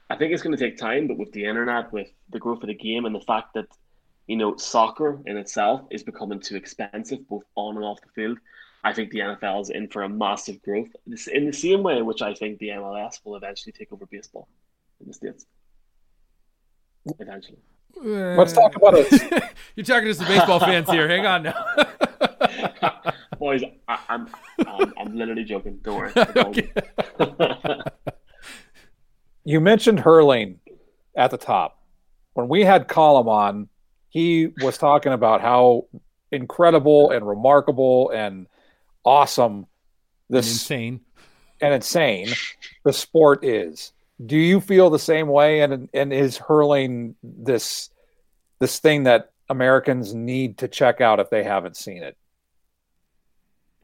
[0.10, 2.68] I think it's going to take time, but with the internet, with the growth of
[2.68, 3.68] the game, and the fact that
[4.28, 8.38] you know soccer in itself is becoming too expensive, both on and off the field,
[8.84, 10.90] I think the NFL is in for a massive growth.
[11.08, 14.06] This in the same way in which I think the MLS will eventually take over
[14.06, 14.48] baseball
[15.00, 15.46] in the states.
[17.20, 17.60] Eventually.
[18.04, 19.12] Let's talk about it.
[19.76, 21.08] You're talking to some baseball fans here.
[21.08, 21.66] Hang on now.
[23.40, 24.28] Boys, I, am
[24.60, 25.80] I'm, I'm, I'm literally joking.
[25.82, 26.72] Don't worry.
[29.44, 30.60] you mentioned hurling
[31.16, 31.82] at the top.
[32.34, 33.70] When we had Colum on,
[34.10, 35.88] he was talking about how
[36.32, 38.48] incredible and remarkable and
[39.04, 39.66] awesome
[40.30, 41.00] this and insane
[41.62, 42.30] and insane
[42.84, 43.92] the sport is.
[44.26, 45.62] Do you feel the same way?
[45.62, 47.90] And and is hurling this
[48.60, 52.18] this thing that Americans need to check out if they haven't seen it?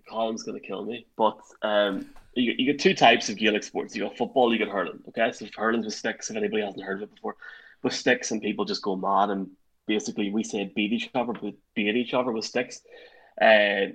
[0.08, 1.06] Colum's going to kill me.
[1.18, 3.96] But um, you, you get two types of Gaelic sports.
[3.96, 5.00] You got football, you got hurling.
[5.10, 6.30] Okay, so hurling with sticks.
[6.30, 7.36] If anybody hasn't heard of it before,
[7.84, 9.50] with sticks and people just go mad and
[9.86, 12.82] basically we say beat each other, but beat each other with sticks.
[13.42, 13.88] Uh,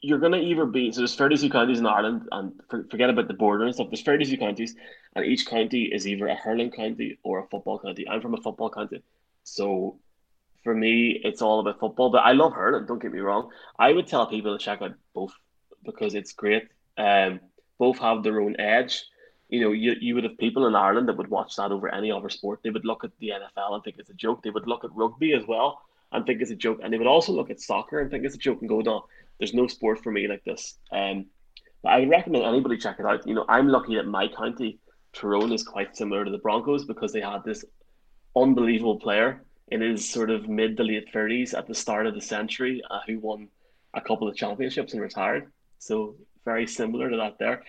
[0.00, 2.52] you're going to either be so there's 32 counties in Ireland, and
[2.90, 3.88] forget about the border and stuff.
[3.90, 4.74] There's 32 counties,
[5.14, 8.08] and each county is either a hurling county or a football county.
[8.08, 9.02] I'm from a football county,
[9.44, 9.98] so
[10.64, 12.10] for me, it's all about football.
[12.10, 12.86] But I love hurling.
[12.86, 13.50] Don't get me wrong.
[13.78, 15.32] I would tell people to check out both
[15.84, 16.68] because it's great.
[16.96, 17.40] Um,
[17.78, 19.04] both have their own edge.
[19.48, 22.12] You know, you, you would have people in Ireland that would watch that over any
[22.12, 22.60] other sport.
[22.62, 24.42] They would look at the NFL and think it's a joke.
[24.42, 25.80] They would look at rugby as well
[26.12, 26.80] and think it's a joke.
[26.82, 29.06] And they would also look at soccer and think it's a joke and go, no,
[29.38, 30.74] There's no sport for me like this.
[30.92, 31.26] Um,
[31.82, 33.26] but I recommend anybody check it out.
[33.26, 34.78] You know, I'm lucky that my county,
[35.12, 37.64] Tyrone, is quite similar to the Broncos because they had this
[38.36, 42.20] unbelievable player in his sort of mid to late 30s at the start of the
[42.20, 43.48] century uh, who won
[43.94, 45.52] a couple of championships and retired.
[45.78, 47.62] So very similar to that there.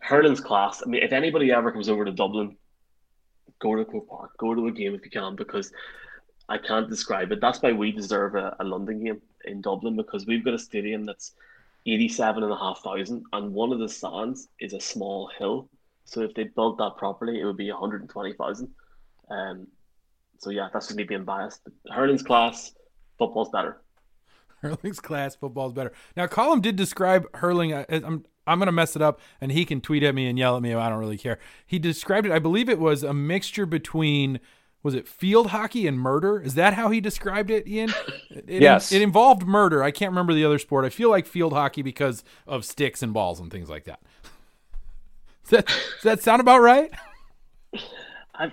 [0.00, 0.82] Hurling's class.
[0.84, 2.56] I mean, if anybody ever comes over to Dublin,
[3.60, 5.72] go to Croke Park, go to a game if you can, because
[6.48, 7.40] I can't describe it.
[7.40, 11.04] That's why we deserve a, a London game in Dublin because we've got a stadium
[11.04, 11.32] that's
[11.86, 15.68] 87 and a half thousand and one of the stands is a small hill.
[16.04, 18.68] So if they built that properly, it would be 120,000.
[19.30, 19.66] Um,
[20.38, 21.60] so yeah, that's just me being biased.
[21.90, 22.72] Hurling's class,
[23.18, 23.80] football's better.
[24.62, 25.92] Hurling's class, football's better.
[26.16, 27.72] Now, Colum did describe hurling.
[27.72, 30.56] Uh, I'm I'm gonna mess it up, and he can tweet at me and yell
[30.56, 30.72] at me.
[30.72, 31.38] I don't really care.
[31.66, 32.32] He described it.
[32.32, 34.40] I believe it was a mixture between
[34.86, 36.40] was it field hockey and murder?
[36.40, 37.92] Is that how he described it, Ian?
[38.30, 38.92] It, yes.
[38.92, 39.82] It, it involved murder.
[39.82, 40.84] I can't remember the other sport.
[40.84, 44.00] I feel like field hockey because of sticks and balls and things like that.
[45.42, 46.92] Does that, does that sound about right?
[48.36, 48.52] I've,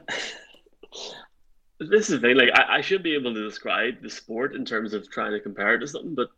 [1.77, 2.35] this is the thing.
[2.35, 5.39] Like, I, I should be able to describe the sport in terms of trying to
[5.39, 6.29] compare it to something, but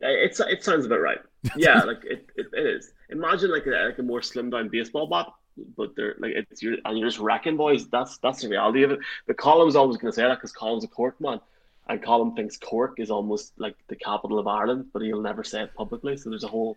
[0.00, 1.20] it's it sounds about right.
[1.56, 2.92] Yeah, like it, it, it is.
[3.10, 5.28] Imagine like a, like a more slimmed down baseball bat,
[5.76, 7.88] but they're like it's you're and you're just wrecking boys.
[7.88, 9.00] That's that's the reality of it.
[9.26, 11.40] But Colum's always going to say that because Colum's a Cork man,
[11.88, 15.62] and Colum thinks Cork is almost like the capital of Ireland, but he'll never say
[15.62, 16.16] it publicly.
[16.16, 16.76] So there's a whole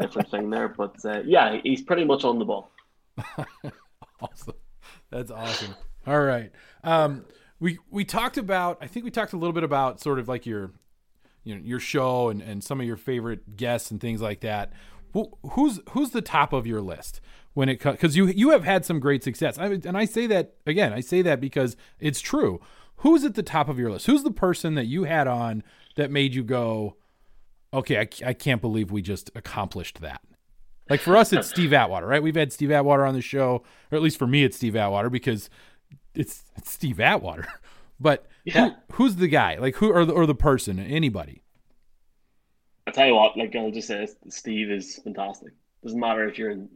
[0.00, 0.68] different thing there.
[0.76, 2.70] But uh, yeah, he's pretty much on the ball.
[4.20, 4.54] awesome,
[5.10, 5.74] that's awesome.
[6.06, 6.50] All right.
[6.84, 7.24] Um,
[7.58, 10.46] we we talked about I think we talked a little bit about sort of like
[10.46, 10.72] your
[11.44, 14.72] you know your show and, and some of your favorite guests and things like that.
[15.12, 17.20] Who, who's who's the top of your list
[17.54, 20.26] when it comes because you you have had some great success I, and I say
[20.28, 22.60] that again I say that because it's true.
[22.96, 24.06] Who's at the top of your list?
[24.06, 25.62] Who's the person that you had on
[25.96, 26.96] that made you go,
[27.72, 30.20] okay, I, I can't believe we just accomplished that.
[30.90, 32.22] Like for us, it's Steve Atwater, right?
[32.22, 35.08] We've had Steve Atwater on the show, or at least for me, it's Steve Atwater
[35.08, 35.48] because
[36.14, 37.46] it's, it's Steve Atwater.
[38.02, 38.70] But Yeah.
[38.70, 39.56] who, who's the guy?
[39.56, 40.78] Like who or the, or the person?
[40.78, 41.42] Anybody?
[42.86, 45.52] I tell you what, like I'll just say, Steve is fantastic.
[45.82, 46.68] Doesn't matter if you're in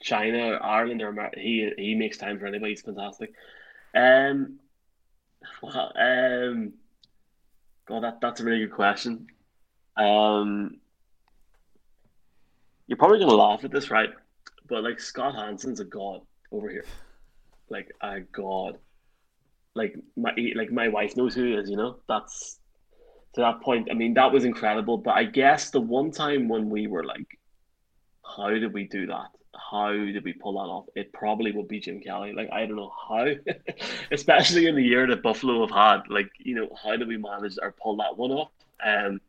[0.00, 2.72] China Ireland or he he makes time for anybody.
[2.72, 3.32] He's fantastic.
[3.94, 4.58] Um,
[5.62, 6.72] well, um,
[7.86, 9.26] God, that that's a really good question.
[9.96, 10.78] Um,
[12.86, 14.10] you're probably gonna laugh at this, right?
[14.68, 16.86] But like Scott Hanson's a god over here,
[17.68, 18.78] like a god.
[19.74, 21.70] Like my like my wife knows who he is.
[21.70, 22.58] You know, that's
[23.34, 23.88] to that point.
[23.90, 24.98] I mean, that was incredible.
[24.98, 27.38] But I guess the one time when we were like,
[28.24, 29.28] how did we do that?
[29.54, 30.86] How did we pull that off?
[30.94, 32.32] It probably would be Jim Kelly.
[32.32, 33.26] Like I don't know how,
[34.12, 36.08] especially in the year that Buffalo have had.
[36.08, 38.50] Like you know, how did we manage or pull that one off?
[38.84, 39.20] Um,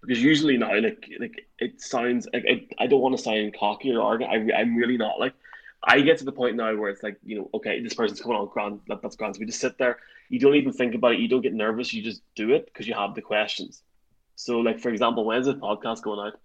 [0.00, 3.92] because usually now, like like it sounds like I, I don't want to sound cocky
[3.92, 4.52] or arrogant.
[4.52, 5.18] I I'm really not.
[5.18, 5.34] Like
[5.82, 8.36] I get to the point now where it's like you know, okay, this person's coming
[8.36, 8.80] on grand.
[8.88, 9.36] That, that's grand.
[9.36, 9.98] So we just sit there.
[10.28, 11.20] You don't even think about it.
[11.20, 11.92] You don't get nervous.
[11.92, 13.82] You just do it because you have the questions.
[14.36, 16.40] So, like for example, when's the podcast going out?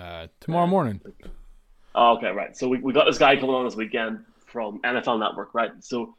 [0.00, 1.00] Uh, tomorrow morning.
[1.94, 2.56] Oh, okay, right.
[2.56, 5.72] So we, we got this guy coming on this weekend from NFL Network, right?
[5.80, 6.14] So,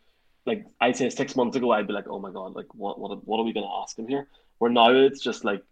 [0.45, 3.25] like I'd say six months ago, I'd be like, oh my god, like what what
[3.27, 4.27] what are we gonna ask him here?
[4.57, 5.63] Where now it's just like,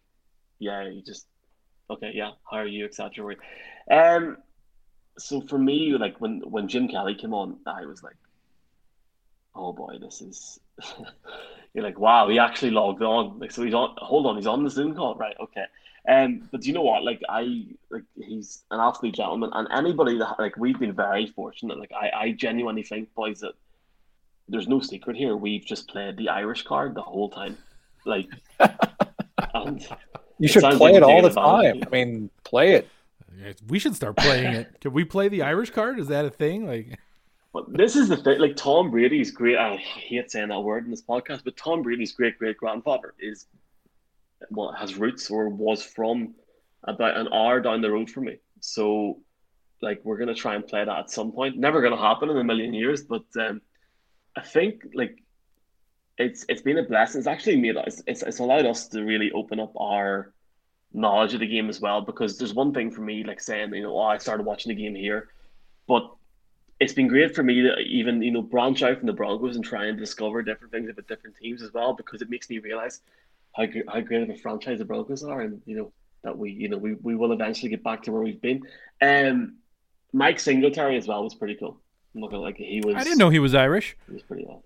[0.60, 1.26] yeah, you just
[1.90, 3.36] okay, yeah, how are you, etc.
[3.90, 4.38] Um,
[5.18, 8.18] so for me, like when when Jim Kelly came on, I was like,
[9.56, 10.60] oh boy, this is.
[11.74, 13.40] You're like, wow, he actually logged on.
[13.40, 13.96] Like, so he's on.
[13.98, 15.36] Hold on, he's on the Zoom call, right?
[15.40, 15.66] Okay.
[16.08, 17.04] Um, but do you know what?
[17.04, 21.78] Like, I like he's an absolute gentleman, and anybody that like we've been very fortunate.
[21.78, 23.54] Like, I I genuinely think, boys, that
[24.48, 25.36] there's no secret here.
[25.36, 27.58] We've just played the Irish card the whole time.
[28.06, 28.30] Like,
[29.54, 29.86] and
[30.40, 31.84] You should play like it all the time.
[31.86, 32.88] I mean, play it.
[33.68, 34.80] We should start playing it.
[34.82, 36.00] Can we play the Irish card?
[36.00, 36.66] Is that a thing?
[36.66, 36.98] Like,
[37.54, 38.40] But this is the thing.
[38.40, 39.58] Like Tom Brady's great.
[39.58, 43.46] I hate saying that word in this podcast, but Tom Brady's great great grandfather is
[44.50, 46.36] well has roots or was from
[46.84, 48.38] about an hour down the road from me.
[48.60, 49.20] So,
[49.82, 51.58] like, we're gonna try and play that at some point.
[51.58, 53.62] Never gonna happen in a million years, but um,
[54.36, 55.24] I think like
[56.18, 57.20] it's it's been a blessing.
[57.20, 58.02] It's actually made us.
[58.08, 60.34] It's it's allowed us to really open up our
[60.94, 62.02] knowledge of the game as well.
[62.02, 64.82] Because there's one thing for me, like saying, you know, oh, I started watching the
[64.82, 65.30] game here,
[65.88, 66.12] but
[66.80, 69.66] it's been great for me to even you know branch out from the Broncos and
[69.66, 73.02] try and discover different things about different teams as well because it makes me realize
[73.58, 75.92] how gr- how great of a franchise the Broncos are and you know
[76.24, 78.64] that we you know we, we will eventually get back to where we've been.
[79.02, 79.58] Um,
[80.14, 81.82] Mike Singletary as well was pretty cool.
[82.14, 82.96] I'm not gonna like he was.
[82.96, 83.98] I didn't know he was Irish.
[84.08, 84.62] he was pretty odd.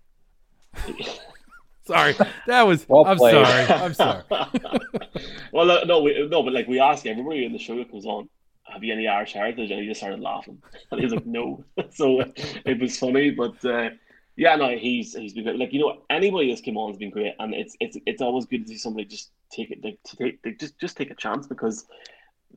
[0.88, 1.20] It's
[1.86, 2.16] sorry.
[2.48, 2.88] That was.
[2.88, 3.46] Well I'm played.
[3.46, 3.82] sorry.
[3.82, 4.24] I'm sorry.
[5.52, 8.06] well, no, no, we, no, but like we ask everybody in the show that comes
[8.06, 8.30] on,
[8.64, 9.72] have you any Irish heritage?
[9.72, 10.62] And he just started laughing,
[10.92, 11.64] and he was like, no.
[11.92, 12.24] so
[12.66, 13.89] it was funny, but uh,
[14.36, 15.58] yeah, no, he's he's been great.
[15.58, 18.46] Like you know, anybody that's come on has been great, and it's it's it's always
[18.46, 21.16] good to see somebody just take it, like, to take, like, just just take a
[21.16, 21.86] chance because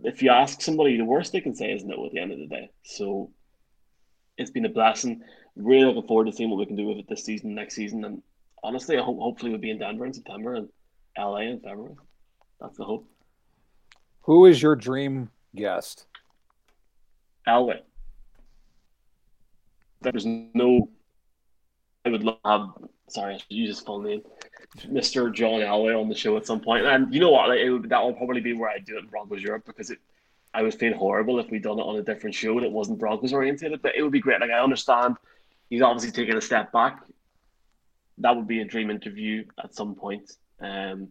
[0.03, 2.39] if you ask somebody, the worst they can say is no at the end of
[2.39, 2.70] the day.
[2.85, 3.31] So
[4.39, 5.22] it's been a blessing.
[5.57, 8.05] Really looking forward to seeing what we can do with it this season, next season,
[8.05, 8.22] and
[8.64, 10.68] honestly, I hope hopefully we'll be in Denver in September and
[11.16, 11.95] LA in February.
[12.61, 13.07] That's the hope.
[14.22, 16.07] Who is your dream guest?
[17.47, 17.81] Elway.
[20.01, 20.89] There's no.
[22.05, 22.68] I would love have.
[23.09, 24.22] Sorry, I should use his full name,
[24.86, 25.32] Mr.
[25.32, 26.86] John Elway, on the show at some point.
[26.86, 27.48] And you know what?
[27.48, 29.98] Like, would, that would probably be where I do it in Broncos Europe because it.
[30.57, 33.32] I would feel horrible if we'd done it on a different show that wasn't Broncos
[33.32, 33.82] oriented.
[33.82, 34.40] But it would be great.
[34.40, 35.16] Like I understand,
[35.68, 37.02] he's obviously taking a step back.
[38.18, 40.30] That would be a dream interview at some point.
[40.61, 41.09] Um,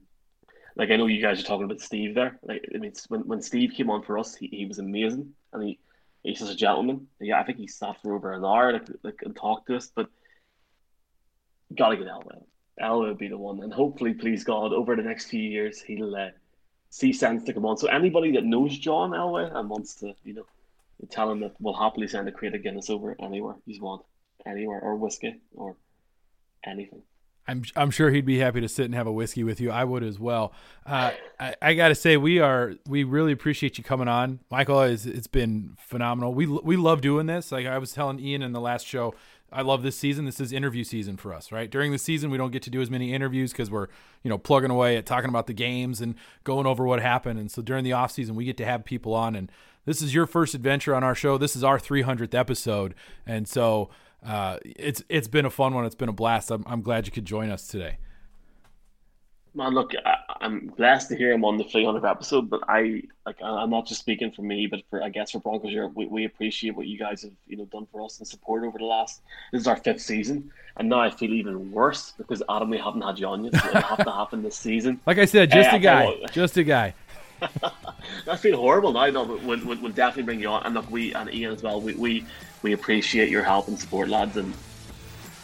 [0.75, 2.39] like I know you guys are talking about Steve there.
[2.43, 5.63] Like I mean, when when Steve came on for us, he, he was amazing, and
[5.63, 5.79] he
[6.23, 7.07] he's such a gentleman.
[7.19, 9.91] Yeah, I think he sat for over an hour, like like and talked to us.
[9.93, 10.09] But
[11.75, 12.43] gotta get Elway.
[12.81, 16.15] Elway would be the one, and hopefully, please God, over the next few years, he'll
[16.15, 16.29] uh,
[16.89, 17.77] see sense to come on.
[17.77, 20.45] So anybody that knows John Elway and wants to, you know,
[21.09, 24.03] tell him that we'll happily send a crate of Guinness over anywhere he's want,
[24.45, 25.75] anywhere or whiskey or
[26.65, 27.01] anything.
[27.47, 29.69] I'm I'm sure he'd be happy to sit and have a whiskey with you.
[29.69, 30.53] I would as well.
[30.85, 34.81] Uh, I, I got to say we are we really appreciate you coming on, Michael.
[34.83, 36.33] It's, it's been phenomenal.
[36.33, 37.51] We we love doing this.
[37.51, 39.13] Like I was telling Ian in the last show,
[39.53, 40.25] I love this season.
[40.25, 41.69] This is interview season for us, right?
[41.69, 43.87] During the season, we don't get to do as many interviews because we're
[44.23, 47.39] you know plugging away at talking about the games and going over what happened.
[47.39, 49.35] And so during the off season, we get to have people on.
[49.35, 49.51] And
[49.85, 51.37] this is your first adventure on our show.
[51.37, 52.95] This is our 300th episode,
[53.25, 53.89] and so
[54.25, 55.85] uh, it's it's been a fun one.
[55.85, 56.51] It's been a blast.
[56.51, 57.97] I'm, I'm glad you could join us today.
[59.55, 63.39] Man, look, I, I'm blessed to hear him on the 300 episode, but I like
[63.41, 66.25] I'm not just speaking for me, but for I guess for Broncos Europe, we, we
[66.25, 69.21] appreciate what you guys have you know done for us and support over the last.
[69.51, 73.01] This is our fifth season, and now I feel even worse because Adam, we haven't
[73.03, 73.53] had you on yet.
[73.61, 74.99] So it'll have to happen this season.
[75.05, 76.31] Like I said, just Uh, a guy, I tell you what.
[76.31, 76.93] just a guy.
[78.27, 79.05] I feel horrible now.
[79.07, 81.61] No, but we'll, we'll, we'll definitely bring you on, and look, we and Ian as
[81.61, 81.79] well.
[81.79, 82.25] We, we
[82.63, 84.53] we appreciate your help and support, lads, and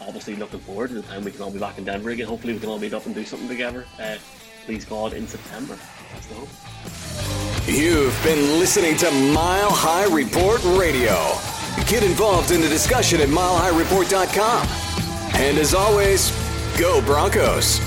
[0.00, 2.26] obviously looking forward to the time we can all be back in Denver again.
[2.26, 3.86] Hopefully, we can all meet up and do something together.
[4.00, 4.16] Uh,
[4.64, 5.78] please God, in September.
[6.12, 6.48] That's the hope.
[7.66, 11.14] You've been listening to Mile High Report Radio.
[11.86, 14.66] Get involved in the discussion at milehighreport.com.
[15.34, 16.30] And as always,
[16.78, 17.80] go Broncos.